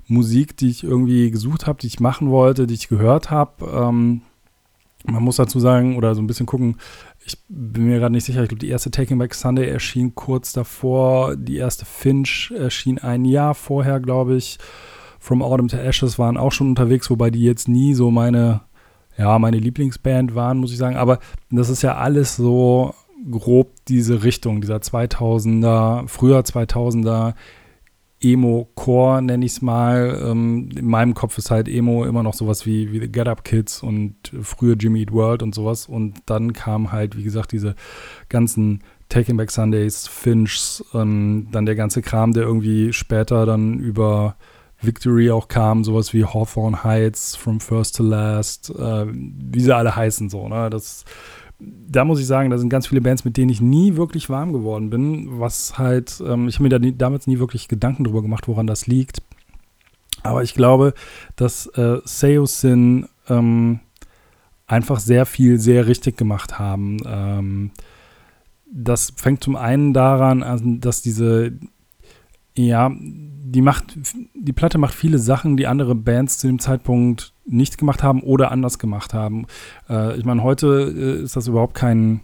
Musik, 0.08 0.58
die 0.58 0.70
ich 0.70 0.84
irgendwie 0.84 1.32
gesucht 1.32 1.68
habe, 1.68 1.80
die 1.80 1.88
ich 1.88 2.00
machen 2.00 2.30
wollte, 2.30 2.68
die 2.68 2.74
ich 2.74 2.88
gehört 2.88 3.32
habe. 3.32 3.66
Ähm, 3.66 4.22
man 5.06 5.24
muss 5.24 5.36
dazu 5.36 5.60
sagen 5.60 5.98
oder 5.98 6.16
so 6.16 6.22
ein 6.22 6.28
bisschen 6.28 6.46
gucken, 6.46 6.78
ich 7.26 7.38
bin 7.48 7.86
mir 7.86 8.00
gerade 8.00 8.14
nicht 8.14 8.26
sicher, 8.26 8.44
ich 8.44 8.50
glaube, 8.50 8.60
die 8.60 8.70
erste 8.70 8.92
Taking 8.92 9.18
Back 9.18 9.34
Sunday 9.34 9.68
erschien 9.68 10.16
kurz 10.16 10.54
davor, 10.54 11.36
die 11.36 11.58
erste 11.58 11.86
Finch 11.86 12.52
erschien 12.58 13.00
ein 13.00 13.26
Jahr 13.26 13.56
vorher, 13.56 14.00
glaube 14.00 14.36
ich. 14.36 14.60
From 15.20 15.42
Autumn 15.42 15.70
to 15.70 15.78
Ashes 15.78 16.20
waren 16.20 16.36
auch 16.36 16.52
schon 16.52 16.68
unterwegs, 16.68 17.10
wobei 17.10 17.30
die 17.30 17.44
jetzt 17.44 17.70
nie 17.70 17.94
so 17.94 18.12
meine, 18.12 18.62
ja, 19.18 19.40
meine 19.40 19.58
Lieblingsband 19.58 20.36
waren, 20.36 20.58
muss 20.58 20.74
ich 20.74 20.78
sagen. 20.78 20.98
Aber 20.98 21.20
das 21.50 21.70
ist 21.70 21.82
ja 21.82 21.96
alles 21.96 22.36
so 22.36 22.94
grob 23.32 23.72
diese 23.88 24.24
Richtung, 24.24 24.60
dieser 24.60 24.78
2000er, 24.78 26.10
früher 26.10 26.42
2000er 26.42 27.36
Emo-Core, 28.24 29.22
nenne 29.22 29.46
ich 29.46 29.54
es 29.54 29.62
mal. 29.62 30.20
Ähm, 30.26 30.70
in 30.76 30.88
meinem 30.88 31.14
Kopf 31.14 31.38
ist 31.38 31.52
halt 31.52 31.68
Emo 31.68 32.06
immer 32.06 32.24
noch 32.24 32.34
sowas 32.34 32.66
wie, 32.66 32.92
wie 32.92 33.00
The 33.00 33.12
Get 33.12 33.28
Up 33.28 33.44
Kids 33.44 33.84
und 33.84 34.16
früher 34.42 34.76
Jimmy 34.76 35.02
Eat 35.02 35.12
World 35.12 35.44
und 35.44 35.54
sowas. 35.54 35.88
Und 35.88 36.16
dann 36.26 36.54
kam 36.54 36.92
halt, 36.92 37.18
wie 37.18 37.24
gesagt, 37.24 37.52
diese 37.52 37.76
ganzen 38.30 38.84
Taking 39.10 39.38
Back 39.38 39.52
Sundays, 39.52 40.08
Finchs, 40.08 40.84
ähm, 40.94 41.48
dann 41.52 41.66
der 41.66 41.76
ganze 41.76 42.02
Kram, 42.02 42.34
der 42.34 42.44
irgendwie 42.44 42.94
später 42.94 43.46
dann 43.46 43.80
über 43.80 44.36
Victory 44.82 45.32
auch 45.32 45.48
kam, 45.48 45.84
sowas 45.84 46.14
wie 46.14 46.26
Hawthorne 46.26 46.84
Heights, 46.84 47.36
From 47.36 47.60
First 47.60 47.98
to 47.98 48.04
Last, 48.04 48.70
äh, 48.72 49.06
wie 49.08 49.60
sie 49.60 49.76
alle 49.76 49.96
heißen, 49.96 50.30
so, 50.30 50.48
ne? 50.48 50.70
Das 50.70 51.06
da 51.88 52.06
muss 52.06 52.20
ich 52.20 52.26
sagen, 52.26 52.50
da 52.50 52.58
sind 52.58 52.70
ganz 52.70 52.88
viele 52.88 53.02
Bands, 53.02 53.26
mit 53.26 53.38
denen 53.38 53.50
ich 53.50 53.62
nie 53.62 53.96
wirklich 53.96 54.30
warm 54.30 54.54
geworden 54.54 54.90
bin, 54.90 55.40
was 55.40 55.78
halt, 55.78 56.22
ähm, 56.26 56.48
ich 56.48 56.56
habe 56.56 56.64
mir 56.64 56.70
da 56.70 56.80
nie, 56.80 56.96
damals 56.96 57.28
nie 57.28 57.40
wirklich 57.40 57.68
Gedanken 57.68 58.04
drüber 58.04 58.22
gemacht, 58.22 58.48
woran 58.48 58.68
das 58.68 58.88
liegt. 58.88 59.22
Aber 60.24 60.44
ich 60.44 60.54
glaube, 60.54 60.94
dass 61.36 61.68
äh, 61.68 61.98
Seosin 62.06 63.08
ähm, 63.30 63.80
einfach 64.68 65.00
sehr 65.00 65.26
viel 65.26 65.60
sehr 65.60 65.88
richtig 65.88 66.18
gemacht 66.18 66.58
haben. 66.60 66.98
Ähm, 67.06 67.72
das 68.66 69.14
fängt 69.16 69.44
zum 69.44 69.56
einen 69.56 69.94
daran 69.94 70.42
an, 70.42 70.80
dass 70.80 71.02
diese, 71.02 71.54
ja, 72.56 72.92
die 73.00 73.62
macht, 73.62 73.98
die 74.34 74.54
Platte 74.54 74.78
macht 74.78 74.96
viele 74.96 75.20
Sachen, 75.20 75.58
die 75.58 75.68
andere 75.68 75.94
Bands 75.94 76.40
zu 76.40 76.48
dem 76.48 76.60
Zeitpunkt 76.60 77.33
nicht 77.46 77.78
gemacht 77.78 78.04
haben 78.04 78.22
oder 78.22 78.52
anders 78.52 78.80
gemacht 78.80 79.14
haben. 79.14 79.48
Äh, 79.90 80.18
ich 80.18 80.26
meine, 80.26 80.44
heute 80.44 80.94
äh, 80.96 81.24
ist 81.24 81.36
das 81.36 81.48
überhaupt 81.48 81.74
kein, 81.74 82.22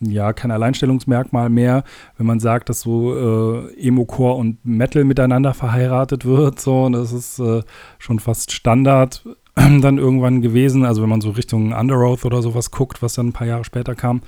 ja, 0.00 0.32
kein 0.32 0.50
Alleinstellungsmerkmal 0.50 1.48
mehr, 1.50 1.84
wenn 2.16 2.26
man 2.26 2.40
sagt, 2.40 2.68
dass 2.68 2.80
so 2.80 3.14
äh, 3.14 3.86
Emo-Core 3.86 4.34
und 4.34 4.64
Metal 4.64 5.04
miteinander 5.04 5.54
verheiratet 5.54 6.24
wird. 6.24 6.60
So, 6.60 6.84
und 6.84 6.92
das 6.92 7.12
ist 7.12 7.38
äh, 7.38 7.62
schon 7.98 8.20
fast 8.20 8.52
Standard 8.52 9.24
dann 9.54 9.98
irgendwann 9.98 10.40
gewesen. 10.40 10.84
Also 10.84 11.02
wenn 11.02 11.10
man 11.10 11.20
so 11.20 11.30
Richtung 11.30 11.72
Underoath 11.72 12.24
oder 12.24 12.42
sowas 12.42 12.70
guckt, 12.70 13.02
was 13.02 13.14
dann 13.14 13.28
ein 13.28 13.32
paar 13.32 13.46
Jahre 13.46 13.64
später 13.64 13.94
kam. 13.94 14.22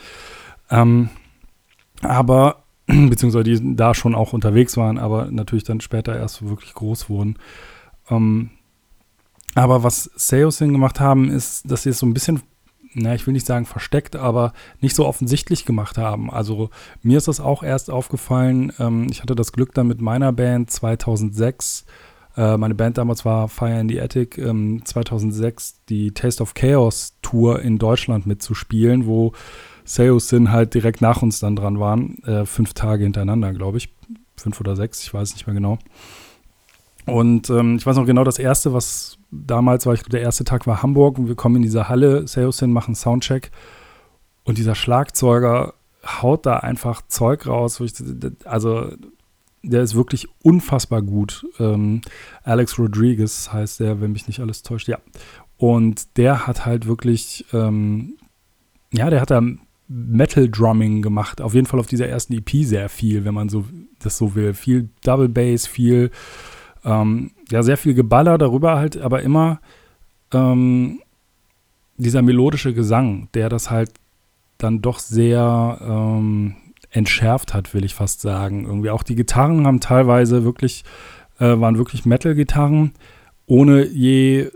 Ähm, 0.70 1.08
aber 2.02 2.62
beziehungsweise 2.86 3.44
die 3.44 3.76
da 3.76 3.94
schon 3.94 4.14
auch 4.14 4.32
unterwegs 4.32 4.76
waren, 4.76 4.98
aber 4.98 5.30
natürlich 5.30 5.64
dann 5.64 5.80
später 5.80 6.16
erst 6.16 6.46
wirklich 6.48 6.74
groß 6.74 7.08
wurden. 7.08 7.36
Ähm, 8.10 8.50
aber 9.54 9.82
was 9.82 10.10
Seosin 10.14 10.72
gemacht 10.72 11.00
haben, 11.00 11.30
ist, 11.30 11.70
dass 11.70 11.82
sie 11.82 11.90
es 11.90 11.98
so 11.98 12.06
ein 12.06 12.14
bisschen, 12.14 12.42
na, 12.94 13.14
ich 13.14 13.26
will 13.26 13.32
nicht 13.32 13.46
sagen 13.46 13.66
versteckt, 13.66 14.16
aber 14.16 14.52
nicht 14.80 14.94
so 14.94 15.06
offensichtlich 15.06 15.64
gemacht 15.64 15.98
haben. 15.98 16.30
Also 16.30 16.70
mir 17.02 17.18
ist 17.18 17.28
das 17.28 17.40
auch 17.40 17.62
erst 17.62 17.90
aufgefallen. 17.90 18.72
Ähm, 18.78 19.08
ich 19.10 19.22
hatte 19.22 19.34
das 19.34 19.52
Glück 19.52 19.74
dann 19.74 19.86
mit 19.86 20.00
meiner 20.00 20.32
Band 20.32 20.70
2006 20.70 21.84
äh, 22.36 22.56
meine 22.56 22.74
Band 22.74 22.98
damals 22.98 23.24
war 23.24 23.48
Fire 23.48 23.80
in 23.80 23.88
the 23.88 24.00
Attic, 24.00 24.38
ähm, 24.38 24.82
2006 24.84 25.82
die 25.88 26.12
Taste 26.12 26.42
of 26.42 26.54
Chaos 26.54 27.16
Tour 27.22 27.60
in 27.60 27.78
Deutschland 27.78 28.26
mitzuspielen, 28.26 29.06
wo 29.06 29.32
Seosin 29.84 30.52
halt 30.52 30.74
direkt 30.74 31.00
nach 31.00 31.22
uns 31.22 31.40
dann 31.40 31.56
dran 31.56 31.80
waren. 31.80 32.22
Äh, 32.24 32.46
fünf 32.46 32.74
Tage 32.74 33.04
hintereinander, 33.04 33.52
glaube 33.52 33.78
ich. 33.78 33.92
Fünf 34.36 34.60
oder 34.60 34.76
sechs, 34.76 35.02
ich 35.02 35.12
weiß 35.12 35.34
nicht 35.34 35.46
mehr 35.46 35.54
genau. 35.54 35.78
Und 37.10 37.50
ähm, 37.50 37.76
ich 37.76 37.86
weiß 37.86 37.96
noch 37.96 38.06
genau, 38.06 38.24
das 38.24 38.38
erste, 38.38 38.72
was 38.72 39.18
damals 39.30 39.86
war, 39.86 39.94
ich 39.94 40.00
glaube, 40.00 40.10
der 40.10 40.22
erste 40.22 40.44
Tag 40.44 40.66
war 40.66 40.82
Hamburg 40.82 41.18
und 41.18 41.28
wir 41.28 41.34
kommen 41.34 41.56
in 41.56 41.62
diese 41.62 41.88
Halle, 41.88 42.26
Seosin 42.26 42.72
machen 42.72 42.94
Soundcheck 42.94 43.50
und 44.44 44.58
dieser 44.58 44.74
Schlagzeuger 44.74 45.74
haut 46.04 46.46
da 46.46 46.58
einfach 46.58 47.02
Zeug 47.08 47.46
raus. 47.46 47.80
Ich, 47.80 47.94
also, 48.44 48.90
der 49.62 49.82
ist 49.82 49.94
wirklich 49.94 50.28
unfassbar 50.42 51.02
gut. 51.02 51.46
Ähm, 51.58 52.00
Alex 52.42 52.78
Rodriguez 52.78 53.52
heißt 53.52 53.80
der, 53.80 54.00
wenn 54.00 54.12
mich 54.12 54.26
nicht 54.26 54.40
alles 54.40 54.62
täuscht, 54.62 54.88
ja. 54.88 54.98
Und 55.56 56.16
der 56.16 56.46
hat 56.46 56.64
halt 56.64 56.86
wirklich, 56.86 57.44
ähm, 57.52 58.16
ja, 58.92 59.10
der 59.10 59.20
hat 59.20 59.30
da 59.30 59.42
Metal-Drumming 59.88 61.02
gemacht. 61.02 61.42
Auf 61.42 61.54
jeden 61.54 61.66
Fall 61.66 61.80
auf 61.80 61.86
dieser 61.86 62.08
ersten 62.08 62.32
EP 62.32 62.64
sehr 62.64 62.88
viel, 62.88 63.24
wenn 63.24 63.34
man 63.34 63.48
so 63.48 63.64
das 63.98 64.16
so 64.16 64.34
will. 64.34 64.54
Viel 64.54 64.88
Double 65.02 65.28
Bass, 65.28 65.66
viel, 65.66 66.10
ähm, 66.84 67.32
ja, 67.50 67.62
sehr 67.62 67.76
viel 67.76 67.94
Geballer 67.94 68.38
darüber 68.38 68.76
halt, 68.76 68.96
aber 68.96 69.22
immer 69.22 69.60
ähm, 70.32 71.00
dieser 71.96 72.22
melodische 72.22 72.72
Gesang, 72.74 73.28
der 73.34 73.48
das 73.48 73.70
halt 73.70 73.92
dann 74.58 74.82
doch 74.82 74.98
sehr 74.98 75.78
ähm, 75.82 76.56
entschärft 76.90 77.54
hat, 77.54 77.72
will 77.74 77.84
ich 77.84 77.94
fast 77.94 78.20
sagen. 78.20 78.64
Irgendwie 78.66 78.90
auch 78.90 79.02
die 79.02 79.14
Gitarren 79.14 79.66
haben 79.66 79.80
teilweise 79.80 80.44
wirklich, 80.44 80.84
äh, 81.38 81.58
waren 81.60 81.78
wirklich 81.78 82.04
Metal-Gitarren, 82.04 82.92
ohne 83.46 83.84
je 83.86 84.50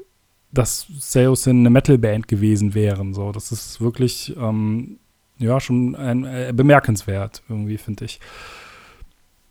dass 0.54 0.86
Seosin 0.98 1.60
eine 1.60 1.70
Metal-Band 1.70 2.28
gewesen 2.28 2.74
wären. 2.74 3.12
So, 3.12 3.32
das 3.32 3.50
ist 3.50 3.80
wirklich 3.80 4.34
ähm, 4.38 4.98
ja 5.38 5.60
schon 5.60 5.96
ein, 5.96 6.24
äh, 6.24 6.52
bemerkenswert, 6.54 7.42
irgendwie, 7.48 7.76
finde 7.76 8.04
ich. 8.04 8.20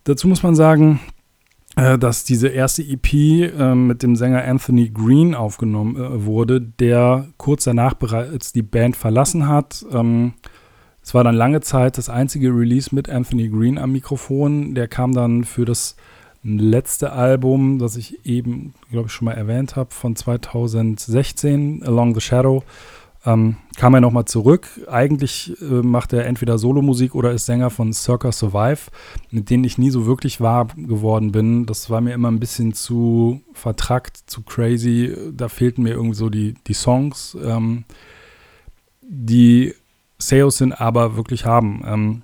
Dazu 0.06 0.28
muss 0.28 0.44
man 0.44 0.56
sagen, 0.56 1.02
dass 1.76 2.24
diese 2.24 2.50
erste 2.50 2.84
EP 2.84 3.14
äh, 3.14 3.74
mit 3.74 4.04
dem 4.04 4.16
Sänger 4.16 4.44
Anthony 4.44 4.90
Green 4.90 5.34
aufgenommen 5.34 5.96
äh, 5.96 6.26
wurde, 6.26 6.62
der 6.62 7.28
kurz 7.38 7.64
danach 7.64 7.96
bereits 7.96 8.54
die 8.54 8.62
Band 8.62 8.96
verlassen 8.96 9.48
hat. 9.48 9.84
Ähm, 9.92 10.34
es 11.02 11.14
war 11.14 11.24
dann 11.24 11.36
lange 11.36 11.62
Zeit 11.62 11.98
das 11.98 12.10
einzige 12.10 12.50
Release 12.50 12.94
mit 12.94 13.10
Anthony 13.10 13.50
Green 13.50 13.78
am 13.78 13.92
Mikrofon. 13.92 14.76
Der 14.76 14.88
kam 14.88 15.14
dann 15.14 15.44
für 15.44 15.66
das 15.66 15.96
letzte 16.44 17.14
Album, 17.14 17.80
das 17.80 17.96
ich 17.96 18.26
eben, 18.26 18.74
glaube 18.92 19.08
ich, 19.08 19.14
schon 19.14 19.26
mal 19.26 19.34
erwähnt 19.34 19.76
habe, 19.76 19.92
von 19.92 20.16
2016, 20.16 21.84
Along 21.84 22.14
the 22.14 22.22
Shadow, 22.22 22.64
ähm, 23.26 23.56
kam 23.78 23.94
er 23.94 24.02
nochmal 24.02 24.26
zurück. 24.26 24.68
Eigentlich 24.90 25.54
äh, 25.62 25.82
macht 25.82 26.14
er 26.14 26.26
entweder 26.26 26.58
Solomusik 26.58 27.16
oder 27.16 27.32
ist 27.32 27.46
Sänger 27.46 27.70
von 27.70 27.94
Circa 27.94 28.32
Survive, 28.32 28.92
mit 29.32 29.50
denen 29.50 29.64
ich 29.64 29.78
nie 29.78 29.90
so 29.90 30.06
wirklich 30.06 30.42
wahr 30.42 30.68
geworden 30.76 31.32
bin. 31.32 31.66
Das 31.66 31.90
war 31.90 32.02
mir 32.02 32.14
immer 32.14 32.30
ein 32.30 32.40
bisschen 32.40 32.74
zu 32.74 33.42
vertrackt, 33.54 34.18
zu 34.28 34.42
crazy. 34.42 35.16
Da 35.32 35.48
fehlten 35.48 35.84
mir 35.84 35.92
irgendwie 35.92 36.16
so 36.16 36.30
die, 36.30 36.56
die 36.68 36.74
Songs, 36.74 37.38
ähm, 37.44 37.86
die 39.02 39.74
Seosin 40.20 40.74
aber 40.74 41.16
wirklich 41.16 41.46
haben. 41.46 41.84
Ähm, 41.86 42.22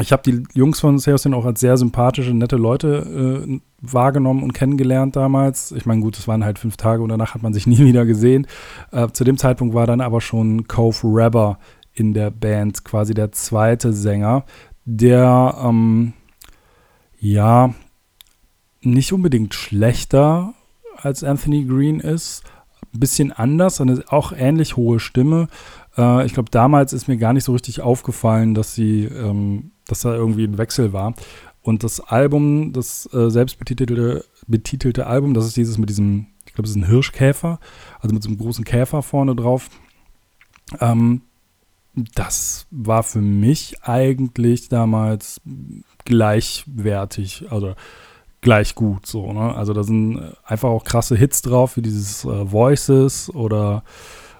ich 0.00 0.12
habe 0.12 0.22
die 0.22 0.44
Jungs 0.54 0.78
von 0.78 0.98
Seosin 0.98 1.34
auch 1.34 1.44
als 1.44 1.60
sehr 1.60 1.76
sympathische, 1.76 2.32
nette 2.32 2.56
Leute 2.56 3.46
äh, 3.48 3.60
wahrgenommen 3.80 4.42
und 4.42 4.54
kennengelernt 4.54 5.16
damals. 5.16 5.72
Ich 5.72 5.86
meine, 5.86 6.00
gut, 6.00 6.18
es 6.18 6.26
waren 6.26 6.44
halt 6.44 6.58
fünf 6.58 6.76
Tage 6.76 7.02
und 7.02 7.08
danach 7.08 7.34
hat 7.34 7.42
man 7.42 7.52
sich 7.52 7.66
nie 7.68 7.78
wieder 7.78 8.06
gesehen. 8.06 8.46
Äh, 8.92 9.08
zu 9.08 9.24
dem 9.24 9.38
Zeitpunkt 9.38 9.74
war 9.74 9.86
dann 9.86 10.00
aber 10.00 10.20
schon 10.20 10.66
Cove 10.66 11.00
Rabber 11.04 11.58
in 11.92 12.14
der 12.14 12.30
Band, 12.30 12.84
quasi 12.84 13.14
der 13.14 13.32
zweite 13.32 13.92
Sänger, 13.92 14.44
der 14.84 15.56
ähm, 15.62 16.12
ja 17.18 17.74
nicht 18.80 19.12
unbedingt 19.12 19.54
schlechter 19.54 20.54
als 20.96 21.24
Anthony 21.24 21.64
Green 21.64 22.00
ist, 22.00 22.44
ein 22.94 23.00
bisschen 23.00 23.32
anders, 23.32 23.80
eine 23.80 24.02
auch 24.08 24.32
ähnlich 24.32 24.76
hohe 24.76 25.00
Stimme. 25.00 25.48
Äh, 25.96 26.24
ich 26.26 26.34
glaube, 26.34 26.50
damals 26.50 26.92
ist 26.92 27.08
mir 27.08 27.16
gar 27.16 27.32
nicht 27.32 27.44
so 27.44 27.52
richtig 27.52 27.80
aufgefallen, 27.80 28.54
dass 28.54 28.74
sie 28.74 29.04
ähm, 29.04 29.72
dass 29.88 30.02
da 30.02 30.14
irgendwie 30.14 30.44
ein 30.44 30.58
Wechsel 30.58 30.92
war. 30.92 31.14
Und 31.62 31.84
das 31.84 32.00
Album, 32.00 32.72
das 32.72 33.08
äh, 33.12 33.30
selbstbetitelte 33.30 34.24
betitelte 34.46 35.06
Album, 35.06 35.34
das 35.34 35.46
ist 35.46 35.56
dieses 35.56 35.78
mit 35.78 35.90
diesem, 35.90 36.26
ich 36.46 36.54
glaube, 36.54 36.64
es 36.64 36.70
ist 36.70 36.76
ein 36.76 36.86
Hirschkäfer, 36.86 37.60
also 38.00 38.14
mit 38.14 38.22
so 38.22 38.28
einem 38.28 38.38
großen 38.38 38.64
Käfer 38.64 39.02
vorne 39.02 39.36
drauf. 39.36 39.68
Ähm, 40.80 41.22
das 42.14 42.66
war 42.70 43.02
für 43.02 43.20
mich 43.20 43.82
eigentlich 43.82 44.68
damals 44.68 45.40
gleichwertig, 46.04 47.46
also 47.50 47.74
gleich 48.40 48.74
gut 48.74 49.06
so. 49.06 49.32
Ne? 49.32 49.54
Also 49.54 49.72
da 49.72 49.82
sind 49.82 50.20
einfach 50.44 50.68
auch 50.68 50.84
krasse 50.84 51.16
Hits 51.16 51.42
drauf, 51.42 51.76
wie 51.76 51.82
dieses 51.82 52.24
äh, 52.24 52.50
Voices 52.50 53.34
oder 53.34 53.82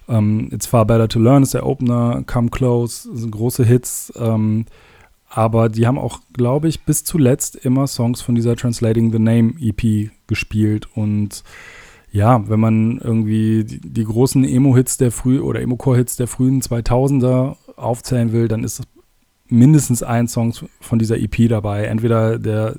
ähm, 0.09 0.49
It's 0.53 0.67
Far 0.67 0.87
Better 0.87 1.09
to 1.09 1.19
Learn 1.19 1.43
ist 1.43 1.55
der 1.55 1.67
Opener, 1.67 2.23
Come 2.27 2.51
Close, 2.51 3.15
sind 3.15 3.31
große 3.31 3.65
Hits. 3.65 4.13
Ähm, 4.17 4.67
aber 5.29 5.69
die 5.69 5.87
haben 5.87 5.99
auch, 5.99 6.21
glaube 6.33 6.69
ich, 6.69 6.85
bis 6.85 7.05
zuletzt 7.05 7.57
immer 7.57 7.87
Songs 7.87 8.23
von 8.23 8.35
dieser 8.35 8.57
Translating 8.57 9.13
the 9.13 9.19
Name 9.19 9.55
EP 9.61 10.11
gespielt. 10.27 10.89
Und 10.95 11.45
ja, 12.11 12.49
wenn 12.49 12.61
man 12.61 12.99
irgendwie 12.99 13.65
die, 13.65 13.81
die 13.81 14.05
großen 14.05 14.45
Emo-Hits 14.45 14.97
der 14.97 15.13
früh 15.13 15.41
oder 15.41 15.61
Emo-Core-Hits 15.61 16.17
der 16.17 16.29
frühen 16.29 16.63
2000er 16.63 17.57
aufzählen 17.77 18.33
will, 18.33 18.49
dann 18.49 18.65
ist 18.65 18.83
mindestens 19.49 20.03
ein 20.03 20.29
Song 20.29 20.55
von 20.81 20.99
dieser 20.99 21.19
EP 21.19 21.49
dabei. 21.49 21.85
Entweder 21.85 22.39
der 22.39 22.77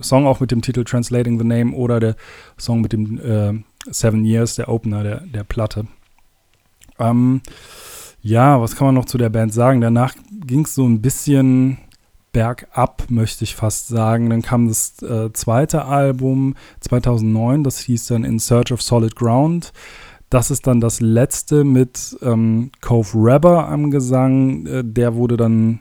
Song 0.00 0.26
auch 0.26 0.38
mit 0.38 0.52
dem 0.52 0.62
Titel 0.62 0.84
Translating 0.84 1.38
the 1.38 1.44
Name 1.44 1.74
oder 1.74 1.98
der 1.98 2.16
Song 2.56 2.80
mit 2.80 2.92
dem 2.92 3.18
äh, 3.20 3.62
Seven 3.90 4.24
Years, 4.24 4.54
der 4.54 4.68
Opener 4.68 5.02
der, 5.02 5.20
der 5.22 5.44
Platte. 5.44 5.86
Ähm, 6.98 7.40
ja, 8.22 8.60
was 8.60 8.76
kann 8.76 8.86
man 8.86 8.94
noch 8.94 9.06
zu 9.06 9.18
der 9.18 9.30
Band 9.30 9.52
sagen? 9.52 9.80
Danach 9.80 10.14
ging 10.46 10.64
es 10.64 10.74
so 10.74 10.86
ein 10.86 11.00
bisschen 11.00 11.78
bergab, 12.32 13.04
möchte 13.08 13.44
ich 13.44 13.56
fast 13.56 13.88
sagen. 13.88 14.30
Dann 14.30 14.42
kam 14.42 14.68
das 14.68 15.00
äh, 15.02 15.32
zweite 15.32 15.84
Album 15.84 16.54
2009, 16.80 17.64
das 17.64 17.78
hieß 17.80 18.06
dann 18.06 18.24
In 18.24 18.38
Search 18.38 18.72
of 18.72 18.82
Solid 18.82 19.16
Ground. 19.16 19.72
Das 20.30 20.50
ist 20.50 20.66
dann 20.66 20.80
das 20.80 21.00
letzte 21.00 21.64
mit 21.64 22.16
ähm, 22.22 22.70
Cove 22.80 23.10
Rabber 23.14 23.68
am 23.68 23.90
Gesang. 23.90 24.66
Äh, 24.66 24.84
der 24.84 25.14
wurde 25.14 25.36
dann 25.36 25.80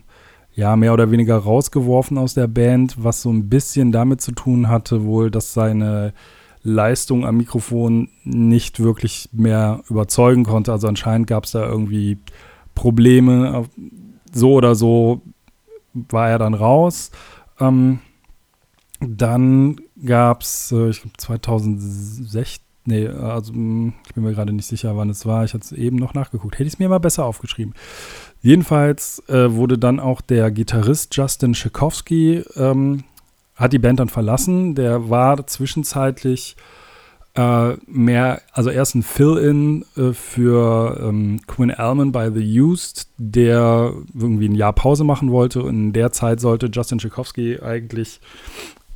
ja 0.54 0.76
mehr 0.76 0.94
oder 0.94 1.12
weniger 1.12 1.38
rausgeworfen 1.38 2.18
aus 2.18 2.34
der 2.34 2.48
Band, 2.48 2.96
was 2.98 3.22
so 3.22 3.30
ein 3.30 3.50
bisschen 3.50 3.92
damit 3.92 4.22
zu 4.22 4.32
tun 4.32 4.70
hatte, 4.70 5.06
wohl, 5.06 5.30
dass 5.30 5.54
seine 5.54 6.14
Leistung 6.64 7.26
am 7.26 7.38
Mikrofon 7.38 8.10
nicht 8.24 8.80
wirklich 8.80 9.30
mehr 9.32 9.82
überzeugen 9.90 10.44
konnte. 10.44 10.72
Also 10.72 10.88
anscheinend 10.88 11.28
gab 11.28 11.44
es 11.44 11.52
da 11.52 11.66
irgendwie 11.66 12.18
Probleme. 12.74 13.66
So 14.34 14.54
oder 14.54 14.76
so 14.76 15.22
war 16.10 16.30
er 16.30 16.40
dann 16.40 16.54
raus. 16.54 17.12
Ähm, 17.60 18.00
dann 19.00 19.80
gab 20.04 20.42
es, 20.42 20.72
äh, 20.72 20.90
ich 20.90 21.02
glaube 21.02 21.18
2016, 21.18 22.64
nee, 22.86 23.08
also 23.08 23.54
hm, 23.54 23.94
ich 24.08 24.14
bin 24.14 24.24
mir 24.24 24.34
gerade 24.34 24.54
nicht 24.54 24.66
sicher, 24.66 24.98
wann 24.98 25.10
es 25.10 25.26
war. 25.26 25.44
Ich 25.44 25.54
hatte 25.54 25.64
es 25.64 25.72
eben 25.72 25.98
noch 25.98 26.14
nachgeguckt. 26.14 26.56
Hätte 26.56 26.68
ich 26.68 26.74
es 26.74 26.80
mir 26.80 26.90
mal 26.90 27.00
besser 27.00 27.26
aufgeschrieben. 27.26 27.74
Jedenfalls 28.42 29.24
äh, 29.28 29.54
wurde 29.54 29.78
dann 29.78 30.00
auch 30.00 30.22
der 30.22 30.52
Gitarrist 30.52 31.16
Justin 31.16 31.54
Schikowski, 31.54 32.44
ähm, 32.56 33.04
hat 33.56 33.74
die 33.74 33.80
Band 33.80 34.00
dann 34.00 34.10
verlassen. 34.10 34.76
Der 34.76 35.10
war 35.10 35.46
zwischenzeitlich 35.48 36.56
äh, 37.38 37.78
mehr, 37.86 38.42
also 38.52 38.72
erst 38.72 38.96
ein 38.96 39.04
Fill-In 39.04 39.86
äh, 39.96 40.14
für 40.14 41.00
ähm, 41.02 41.40
Quinn 41.46 41.72
Allman 41.72 42.12
bei 42.12 42.32
The 42.32 42.62
Used, 42.62 43.10
der 43.18 43.94
irgendwie 44.20 44.50
ein 44.50 44.56
Jahr 44.56 44.74
Pause 44.74 45.04
machen 45.04 45.32
wollte. 45.32 45.62
Und 45.62 45.76
in 45.76 45.94
der 45.94 46.12
Zeit 46.12 46.40
sollte 46.40 46.70
Justin 46.74 46.98
Tchaikovsky 46.98 47.60
eigentlich 47.62 48.20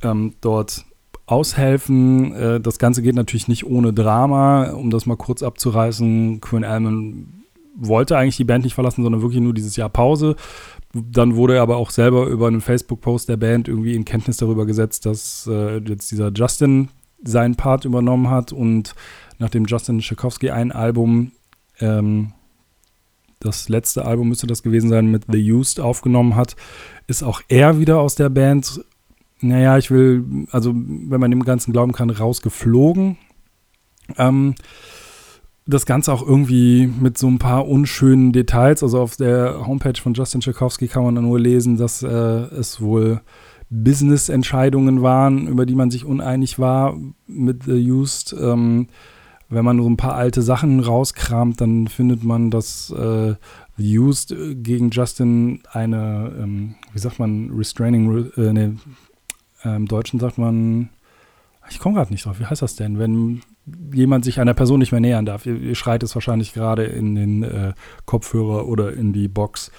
ähm, 0.02 0.34
dort 0.40 0.84
aushelfen. 1.26 2.34
Äh, 2.34 2.60
das 2.60 2.78
Ganze 2.78 3.02
geht 3.02 3.14
natürlich 3.14 3.46
nicht 3.46 3.64
ohne 3.64 3.92
Drama, 3.92 4.72
um 4.72 4.90
das 4.90 5.06
mal 5.06 5.16
kurz 5.16 5.44
abzureißen. 5.44 6.40
Quinn 6.40 6.64
Allman 6.64 7.44
wollte 7.76 8.18
eigentlich 8.18 8.36
die 8.36 8.44
Band 8.44 8.64
nicht 8.64 8.74
verlassen, 8.74 9.04
sondern 9.04 9.22
wirklich 9.22 9.40
nur 9.40 9.54
dieses 9.54 9.76
Jahr 9.76 9.88
Pause. 9.88 10.34
Dann 10.92 11.36
wurde 11.36 11.54
er 11.54 11.62
aber 11.62 11.76
auch 11.76 11.90
selber 11.90 12.26
über 12.26 12.48
einen 12.48 12.60
Facebook-Post 12.60 13.28
der 13.28 13.36
Band 13.36 13.68
irgendwie 13.68 13.94
in 13.94 14.04
Kenntnis 14.04 14.36
darüber 14.36 14.66
gesetzt, 14.66 15.06
dass 15.06 15.48
äh, 15.50 15.78
jetzt 15.78 16.10
dieser 16.10 16.32
Justin 16.32 16.88
seinen 17.24 17.56
Part 17.56 17.84
übernommen 17.84 18.30
hat 18.30 18.52
und 18.52 18.94
nachdem 19.38 19.64
Justin 19.64 20.00
Tchaikovsky 20.00 20.50
ein 20.50 20.72
Album, 20.72 21.32
ähm, 21.80 22.32
das 23.40 23.68
letzte 23.68 24.04
Album 24.04 24.28
müsste 24.28 24.46
das 24.46 24.62
gewesen 24.62 24.88
sein, 24.88 25.10
mit 25.10 25.24
The 25.30 25.52
Used 25.52 25.80
aufgenommen 25.80 26.36
hat, 26.36 26.56
ist 27.06 27.22
auch 27.22 27.42
er 27.48 27.78
wieder 27.78 28.00
aus 28.00 28.14
der 28.14 28.28
Band, 28.28 28.84
naja, 29.40 29.76
ich 29.78 29.90
will, 29.90 30.46
also 30.52 30.72
wenn 30.74 31.20
man 31.20 31.30
dem 31.30 31.44
Ganzen 31.44 31.72
glauben 31.72 31.92
kann, 31.92 32.10
rausgeflogen. 32.10 33.18
Ähm, 34.16 34.54
das 35.66 35.86
Ganze 35.86 36.12
auch 36.12 36.26
irgendwie 36.26 36.86
mit 36.86 37.18
so 37.18 37.28
ein 37.28 37.38
paar 37.38 37.68
unschönen 37.68 38.32
Details. 38.32 38.82
Also 38.82 39.00
auf 39.00 39.16
der 39.16 39.66
Homepage 39.66 40.00
von 40.00 40.14
Justin 40.14 40.40
Tchaikovsky 40.40 40.88
kann 40.88 41.04
man 41.04 41.14
nur 41.14 41.38
lesen, 41.38 41.76
dass 41.76 42.02
äh, 42.02 42.08
es 42.08 42.80
wohl 42.80 43.20
Business-Entscheidungen 43.72 45.02
waren, 45.02 45.48
über 45.48 45.64
die 45.64 45.74
man 45.74 45.90
sich 45.90 46.04
uneinig 46.04 46.58
war 46.58 46.94
mit 47.26 47.64
The 47.64 47.90
Used. 47.90 48.36
Ähm, 48.38 48.88
wenn 49.48 49.64
man 49.64 49.78
so 49.82 49.88
ein 49.88 49.96
paar 49.96 50.14
alte 50.14 50.42
Sachen 50.42 50.80
rauskramt, 50.80 51.60
dann 51.60 51.88
findet 51.88 52.22
man, 52.22 52.50
dass 52.50 52.90
äh, 52.90 53.34
The 53.76 53.98
Used 53.98 54.34
gegen 54.62 54.90
Justin 54.90 55.62
eine, 55.70 56.32
ähm, 56.38 56.74
wie 56.92 56.98
sagt 56.98 57.18
man, 57.18 57.50
Restraining, 57.50 58.30
äh, 58.36 58.52
nee, 58.52 58.72
äh, 59.64 59.76
im 59.76 59.86
Deutschen 59.86 60.20
sagt 60.20 60.38
man, 60.38 60.90
ich 61.70 61.78
komme 61.78 61.96
gerade 61.96 62.12
nicht 62.12 62.26
drauf, 62.26 62.40
wie 62.40 62.46
heißt 62.46 62.62
das 62.62 62.76
denn, 62.76 62.98
wenn 62.98 63.40
jemand 63.92 64.24
sich 64.24 64.40
einer 64.40 64.54
Person 64.54 64.80
nicht 64.80 64.92
mehr 64.92 65.00
nähern 65.00 65.26
darf? 65.26 65.46
Ihr, 65.46 65.56
ihr 65.56 65.74
schreit 65.74 66.02
es 66.02 66.14
wahrscheinlich 66.14 66.52
gerade 66.52 66.84
in 66.84 67.14
den 67.14 67.42
äh, 67.42 67.72
Kopfhörer 68.04 68.66
oder 68.66 68.92
in 68.92 69.12
die 69.12 69.28
Box. 69.28 69.70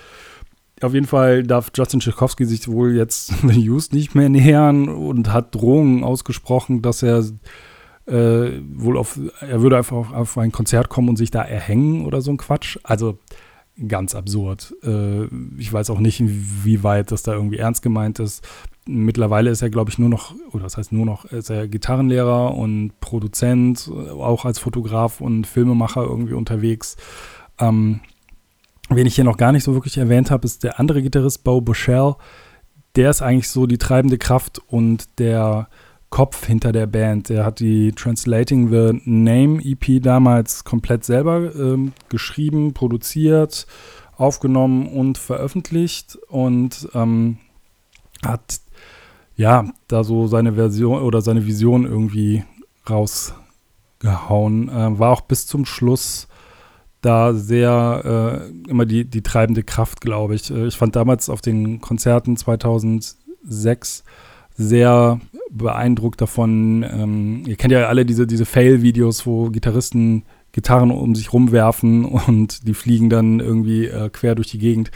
Auf 0.83 0.93
jeden 0.93 1.07
Fall 1.07 1.43
darf 1.43 1.71
Justin 1.75 1.99
Tchaikovsky 1.99 2.45
sich 2.45 2.67
wohl 2.67 2.95
jetzt 2.95 3.33
The 3.47 3.69
Used 3.69 3.93
nicht 3.93 4.15
mehr 4.15 4.29
nähern 4.29 4.89
und 4.89 5.31
hat 5.31 5.55
Drohungen 5.55 6.03
ausgesprochen, 6.03 6.81
dass 6.81 7.03
er 7.03 7.23
äh, 8.05 8.61
wohl 8.73 8.97
auf, 8.97 9.19
er 9.39 9.61
würde 9.61 9.77
einfach 9.77 9.95
auf, 9.95 10.13
auf, 10.13 10.37
ein 10.37 10.51
Konzert 10.51 10.89
kommen 10.89 11.09
und 11.09 11.17
sich 11.17 11.31
da 11.31 11.41
erhängen 11.41 12.05
oder 12.05 12.21
so 12.21 12.31
ein 12.31 12.37
Quatsch. 12.37 12.77
Also 12.83 13.17
ganz 13.87 14.15
absurd. 14.15 14.75
Äh, 14.83 15.25
ich 15.57 15.71
weiß 15.71 15.89
auch 15.89 15.99
nicht, 15.99 16.21
wie 16.23 16.83
weit 16.83 17.11
das 17.11 17.23
da 17.23 17.33
irgendwie 17.33 17.57
ernst 17.57 17.81
gemeint 17.81 18.19
ist. 18.19 18.45
Mittlerweile 18.85 19.49
ist 19.49 19.61
er, 19.61 19.69
glaube 19.69 19.89
ich, 19.89 19.97
nur 19.97 20.09
noch, 20.09 20.35
oder 20.51 20.63
das 20.63 20.77
heißt 20.77 20.91
nur 20.91 21.05
noch, 21.05 21.25
ist 21.25 21.49
er 21.49 21.69
Gitarrenlehrer 21.69 22.53
und 22.53 22.99
Produzent, 22.99 23.89
auch 23.89 24.43
als 24.43 24.59
Fotograf 24.59 25.21
und 25.21 25.47
Filmemacher 25.47 26.03
irgendwie 26.03 26.33
unterwegs. 26.33 26.97
Ähm, 27.59 28.01
wen 28.95 29.07
ich 29.07 29.15
hier 29.15 29.23
noch 29.23 29.37
gar 29.37 29.51
nicht 29.51 29.63
so 29.63 29.73
wirklich 29.73 29.97
erwähnt 29.97 30.31
habe, 30.31 30.45
ist 30.45 30.63
der 30.63 30.79
andere 30.79 31.01
Gitarrist, 31.01 31.43
Bo 31.43 31.61
Bushell. 31.61 32.15
Der 32.95 33.09
ist 33.09 33.21
eigentlich 33.21 33.49
so 33.49 33.65
die 33.65 33.77
treibende 33.77 34.17
Kraft 34.17 34.61
und 34.67 35.19
der 35.19 35.67
Kopf 36.09 36.45
hinter 36.45 36.71
der 36.71 36.85
Band. 36.85 37.29
Der 37.29 37.43
hat 37.43 37.59
die 37.59 37.91
Translating 37.91 38.69
the 38.69 39.01
Name 39.05 39.59
EP 39.63 40.01
damals 40.01 40.63
komplett 40.63 41.03
selber 41.03 41.55
ähm, 41.55 41.93
geschrieben, 42.09 42.73
produziert, 42.73 43.65
aufgenommen 44.15 44.87
und 44.87 45.17
veröffentlicht 45.17 46.19
und 46.27 46.87
ähm, 46.93 47.37
hat 48.23 48.59
ja 49.35 49.65
da 49.87 50.03
so 50.03 50.27
seine 50.27 50.53
Version 50.53 51.01
oder 51.01 51.21
seine 51.21 51.47
Vision 51.47 51.85
irgendwie 51.85 52.43
rausgehauen. 52.87 54.69
Äh, 54.69 54.99
war 54.99 55.11
auch 55.11 55.21
bis 55.21 55.47
zum 55.47 55.65
Schluss 55.65 56.27
da 57.05 57.33
sehr 57.33 58.41
äh, 58.45 58.69
immer 58.69 58.85
die, 58.85 59.05
die 59.05 59.21
treibende 59.21 59.63
Kraft, 59.63 60.01
glaube 60.01 60.35
ich. 60.35 60.49
Äh, 60.51 60.67
ich 60.67 60.77
fand 60.77 60.95
damals 60.95 61.29
auf 61.29 61.41
den 61.41 61.81
Konzerten 61.81 62.37
2006 62.37 64.03
sehr 64.55 65.19
beeindruckt 65.49 66.21
davon. 66.21 66.83
Ähm, 66.83 67.43
ihr 67.45 67.55
kennt 67.55 67.71
ja 67.71 67.87
alle 67.87 68.05
diese, 68.05 68.27
diese 68.27 68.45
Fail-Videos, 68.45 69.25
wo 69.25 69.49
Gitarristen 69.49 70.23
Gitarren 70.51 70.91
um 70.91 71.15
sich 71.15 71.33
rumwerfen 71.33 72.05
und 72.27 72.67
die 72.67 72.73
fliegen 72.73 73.09
dann 73.09 73.39
irgendwie 73.39 73.85
äh, 73.85 74.09
quer 74.09 74.35
durch 74.35 74.49
die 74.49 74.59
Gegend. 74.59 74.91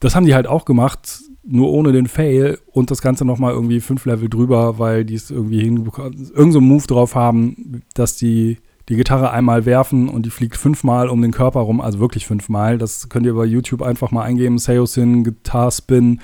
Das 0.00 0.16
haben 0.16 0.26
die 0.26 0.34
halt 0.34 0.48
auch 0.48 0.64
gemacht, 0.64 1.20
nur 1.44 1.70
ohne 1.70 1.92
den 1.92 2.06
Fail 2.06 2.58
und 2.72 2.90
das 2.90 3.02
Ganze 3.02 3.24
nochmal 3.24 3.52
irgendwie 3.52 3.80
fünf 3.80 4.04
Level 4.04 4.28
drüber, 4.28 4.78
weil 4.78 5.04
die 5.04 5.14
es 5.14 5.30
irgendwie 5.30 5.62
hinbekommen, 5.62 6.30
irgend 6.34 6.52
so 6.52 6.60
Move 6.60 6.86
drauf 6.86 7.14
haben, 7.14 7.82
dass 7.94 8.16
die 8.16 8.58
die 8.88 8.96
Gitarre 8.96 9.30
einmal 9.30 9.64
werfen 9.64 10.08
und 10.08 10.26
die 10.26 10.30
fliegt 10.30 10.56
fünfmal 10.56 11.08
um 11.08 11.22
den 11.22 11.30
Körper 11.30 11.60
rum, 11.60 11.80
also 11.80 12.00
wirklich 12.00 12.26
fünfmal. 12.26 12.78
Das 12.78 13.08
könnt 13.08 13.26
ihr 13.26 13.34
bei 13.34 13.44
YouTube 13.44 13.82
einfach 13.82 14.10
mal 14.10 14.22
eingeben, 14.22 14.58
Seosin, 14.58 15.24
Guitar 15.24 15.70
Spin 15.70 16.20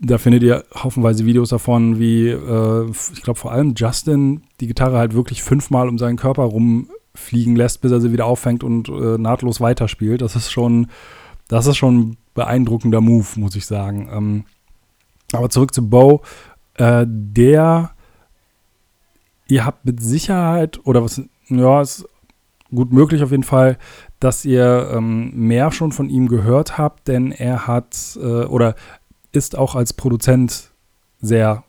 da 0.00 0.18
findet 0.18 0.42
ihr 0.42 0.64
haufenweise 0.74 1.24
Videos 1.24 1.50
davon, 1.50 1.98
wie, 1.98 2.28
äh, 2.28 2.90
ich 3.14 3.22
glaube 3.22 3.38
vor 3.38 3.52
allem 3.52 3.74
Justin 3.76 4.42
die 4.60 4.66
Gitarre 4.66 4.98
halt 4.98 5.14
wirklich 5.14 5.42
fünfmal 5.42 5.88
um 5.88 5.98
seinen 5.98 6.16
Körper 6.16 6.42
rumfliegen 6.42 7.56
lässt, 7.56 7.80
bis 7.80 7.92
er 7.92 8.00
sie 8.00 8.12
wieder 8.12 8.26
auffängt 8.26 8.62
und 8.62 8.88
äh, 8.88 9.18
nahtlos 9.18 9.60
weiterspielt. 9.60 10.20
Das 10.20 10.36
ist 10.36 10.50
schon, 10.50 10.88
das 11.48 11.66
ist 11.66 11.76
schon 11.76 11.98
ein 11.98 12.16
beeindruckender 12.34 13.00
Move, 13.00 13.26
muss 13.36 13.56
ich 13.56 13.66
sagen. 13.66 14.08
Ähm, 14.12 14.44
aber 15.32 15.48
zurück 15.48 15.72
zu 15.72 15.88
Bo. 15.88 16.22
Äh, 16.74 17.06
der, 17.08 17.92
ihr 19.48 19.64
habt 19.64 19.86
mit 19.86 20.02
Sicherheit, 20.02 20.80
oder 20.84 21.02
was, 21.02 21.22
ja, 21.48 21.80
ist 21.80 22.06
gut 22.74 22.92
möglich 22.92 23.22
auf 23.22 23.30
jeden 23.30 23.42
Fall, 23.42 23.78
dass 24.20 24.44
ihr 24.44 24.90
ähm, 24.92 25.32
mehr 25.34 25.70
schon 25.70 25.92
von 25.92 26.10
ihm 26.10 26.28
gehört 26.28 26.78
habt, 26.78 27.08
denn 27.08 27.32
er 27.32 27.66
hat, 27.66 28.18
äh, 28.20 28.44
oder 28.44 28.74
ist 29.32 29.56
auch 29.56 29.74
als 29.74 29.92
Produzent 29.92 30.72
sehr 31.20 31.64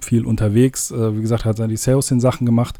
viel 0.00 0.26
unterwegs. 0.26 0.90
Äh, 0.90 1.16
wie 1.16 1.20
gesagt, 1.20 1.44
hat 1.44 1.58
er 1.58 1.68
die 1.68 1.76
Sales-Sachen 1.76 2.44
gemacht, 2.44 2.78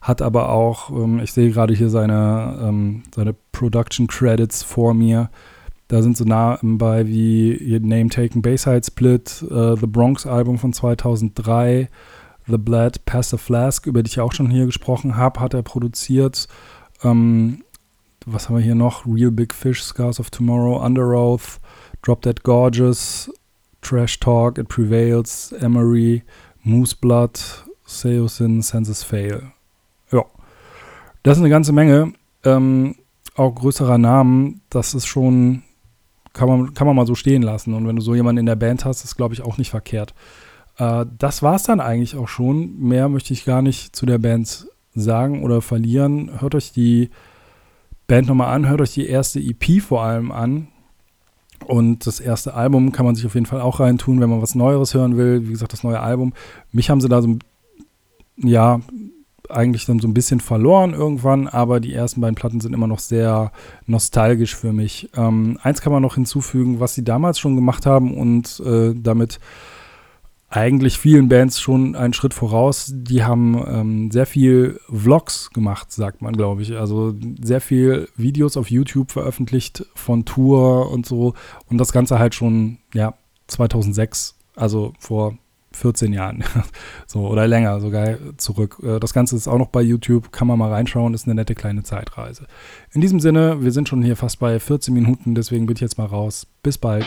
hat 0.00 0.22
aber 0.22 0.50
auch, 0.50 0.90
ähm, 0.90 1.20
ich 1.20 1.32
sehe 1.32 1.50
gerade 1.50 1.74
hier 1.74 1.88
seine, 1.88 2.58
ähm, 2.62 3.02
seine 3.14 3.34
Production 3.52 4.06
Credits 4.06 4.62
vor 4.62 4.94
mir. 4.94 5.30
Da 5.88 6.02
sind 6.02 6.16
so 6.16 6.24
nah 6.24 6.58
bei 6.62 7.06
wie 7.06 7.78
Name 7.80 8.08
Taken 8.08 8.42
Bayside 8.42 8.82
Split, 8.84 9.44
äh, 9.48 9.76
The 9.76 9.86
Bronx 9.86 10.26
Album 10.26 10.58
von 10.58 10.72
2003, 10.72 11.88
The 12.48 12.58
Blood 12.58 13.04
Passive 13.06 13.38
Flask, 13.38 13.86
über 13.86 14.02
die 14.02 14.10
ich 14.10 14.20
auch 14.20 14.32
schon 14.32 14.50
hier 14.50 14.66
gesprochen 14.66 15.16
habe, 15.16 15.40
hat 15.40 15.54
er 15.54 15.62
produziert. 15.62 16.46
Ähm, 17.02 17.62
was 18.24 18.48
haben 18.48 18.56
wir 18.56 18.62
hier 18.62 18.74
noch? 18.74 19.06
Real 19.06 19.30
Big 19.30 19.54
Fish, 19.54 19.82
Scars 19.82 20.20
of 20.20 20.30
Tomorrow, 20.30 20.84
Under 20.84 21.08
Oath, 21.10 21.60
Drop 22.02 22.22
Dead 22.22 22.42
Gorgeous, 22.42 23.30
Trash 23.82 24.18
Talk, 24.20 24.58
It 24.58 24.68
Prevails, 24.68 25.52
Emery, 25.52 26.22
Moose 26.62 26.96
Blood, 27.00 27.38
Seosin, 27.84 28.62
Senses 28.62 29.02
Fail. 29.02 29.52
Ja, 30.10 30.24
das 31.22 31.36
ist 31.36 31.42
eine 31.42 31.50
ganze 31.50 31.72
Menge. 31.72 32.12
Ähm, 32.44 32.96
auch 33.36 33.54
größerer 33.54 33.98
Namen, 33.98 34.60
das 34.70 34.94
ist 34.94 35.06
schon, 35.06 35.62
kann 36.32 36.48
man, 36.48 36.74
kann 36.74 36.86
man 36.86 36.96
mal 36.96 37.06
so 37.06 37.14
stehen 37.14 37.42
lassen. 37.42 37.74
Und 37.74 37.86
wenn 37.86 37.96
du 37.96 38.02
so 38.02 38.14
jemanden 38.14 38.40
in 38.40 38.46
der 38.46 38.56
Band 38.56 38.84
hast, 38.84 39.04
ist, 39.04 39.16
glaube 39.16 39.34
ich, 39.34 39.42
auch 39.42 39.58
nicht 39.58 39.70
verkehrt. 39.70 40.14
Äh, 40.78 41.06
das 41.18 41.42
war 41.42 41.56
es 41.56 41.64
dann 41.64 41.80
eigentlich 41.80 42.16
auch 42.16 42.28
schon. 42.28 42.78
Mehr 42.78 43.08
möchte 43.08 43.32
ich 43.32 43.44
gar 43.44 43.62
nicht 43.62 43.94
zu 43.94 44.06
der 44.06 44.18
Band 44.18 44.66
sagen 44.94 45.42
oder 45.42 45.60
verlieren. 45.62 46.40
Hört 46.40 46.54
euch 46.54 46.72
die 46.72 47.10
Band 48.06 48.28
nochmal 48.28 48.54
an, 48.54 48.68
hört 48.68 48.80
euch 48.80 48.94
die 48.94 49.06
erste 49.06 49.40
EP 49.40 49.82
vor 49.82 50.02
allem 50.02 50.30
an. 50.32 50.68
Und 51.64 52.06
das 52.06 52.20
erste 52.20 52.54
Album 52.54 52.92
kann 52.92 53.06
man 53.06 53.14
sich 53.14 53.26
auf 53.26 53.34
jeden 53.34 53.46
Fall 53.46 53.60
auch 53.60 53.80
reintun, 53.80 54.20
wenn 54.20 54.30
man 54.30 54.42
was 54.42 54.54
Neueres 54.54 54.94
hören 54.94 55.16
will. 55.16 55.46
Wie 55.46 55.52
gesagt, 55.52 55.72
das 55.72 55.82
neue 55.82 56.00
Album. 56.00 56.32
Mich 56.70 56.90
haben 56.90 57.00
sie 57.00 57.08
da 57.08 57.22
so, 57.22 57.36
ja, 58.36 58.80
eigentlich 59.48 59.86
dann 59.86 59.98
so 60.00 60.08
ein 60.08 60.14
bisschen 60.14 60.40
verloren 60.40 60.92
irgendwann, 60.92 61.48
aber 61.48 61.80
die 61.80 61.94
ersten 61.94 62.20
beiden 62.20 62.34
Platten 62.34 62.60
sind 62.60 62.72
immer 62.72 62.86
noch 62.86 62.98
sehr 62.98 63.52
nostalgisch 63.86 64.54
für 64.56 64.72
mich. 64.72 65.08
Ähm, 65.16 65.58
eins 65.62 65.80
kann 65.80 65.92
man 65.92 66.02
noch 66.02 66.16
hinzufügen, 66.16 66.80
was 66.80 66.94
sie 66.94 67.04
damals 67.04 67.38
schon 67.38 67.54
gemacht 67.54 67.86
haben 67.86 68.14
und 68.14 68.60
äh, 68.60 68.92
damit 68.94 69.38
eigentlich 70.48 70.98
vielen 70.98 71.28
Bands 71.28 71.60
schon 71.60 71.96
einen 71.96 72.12
Schritt 72.12 72.32
voraus. 72.32 72.92
Die 72.94 73.24
haben 73.24 73.62
ähm, 73.66 74.10
sehr 74.10 74.26
viel 74.26 74.80
Vlogs 74.88 75.50
gemacht, 75.50 75.90
sagt 75.90 76.22
man, 76.22 76.34
glaube 76.34 76.62
ich. 76.62 76.76
Also 76.76 77.14
sehr 77.40 77.60
viel 77.60 78.08
Videos 78.16 78.56
auf 78.56 78.70
YouTube 78.70 79.10
veröffentlicht 79.10 79.84
von 79.94 80.24
Tour 80.24 80.90
und 80.90 81.04
so. 81.04 81.34
Und 81.68 81.78
das 81.78 81.92
Ganze 81.92 82.18
halt 82.18 82.34
schon, 82.34 82.78
ja, 82.94 83.14
2006, 83.48 84.36
also 84.54 84.92
vor 84.98 85.36
14 85.72 86.12
Jahren. 86.12 86.44
so, 87.06 87.26
oder 87.26 87.46
länger 87.46 87.80
sogar 87.80 88.16
zurück. 88.36 88.78
Äh, 88.82 89.00
das 89.00 89.12
Ganze 89.12 89.36
ist 89.36 89.48
auch 89.48 89.58
noch 89.58 89.68
bei 89.68 89.82
YouTube, 89.82 90.32
kann 90.32 90.48
man 90.48 90.58
mal 90.58 90.70
reinschauen, 90.70 91.12
ist 91.12 91.26
eine 91.26 91.34
nette 91.34 91.54
kleine 91.54 91.82
Zeitreise. 91.82 92.46
In 92.92 93.00
diesem 93.00 93.20
Sinne, 93.20 93.62
wir 93.62 93.72
sind 93.72 93.88
schon 93.88 94.02
hier 94.02 94.16
fast 94.16 94.38
bei 94.38 94.58
14 94.58 94.94
Minuten, 94.94 95.34
deswegen 95.34 95.66
bin 95.66 95.74
ich 95.74 95.82
jetzt 95.82 95.98
mal 95.98 96.06
raus. 96.06 96.46
Bis 96.62 96.78
bald. 96.78 97.06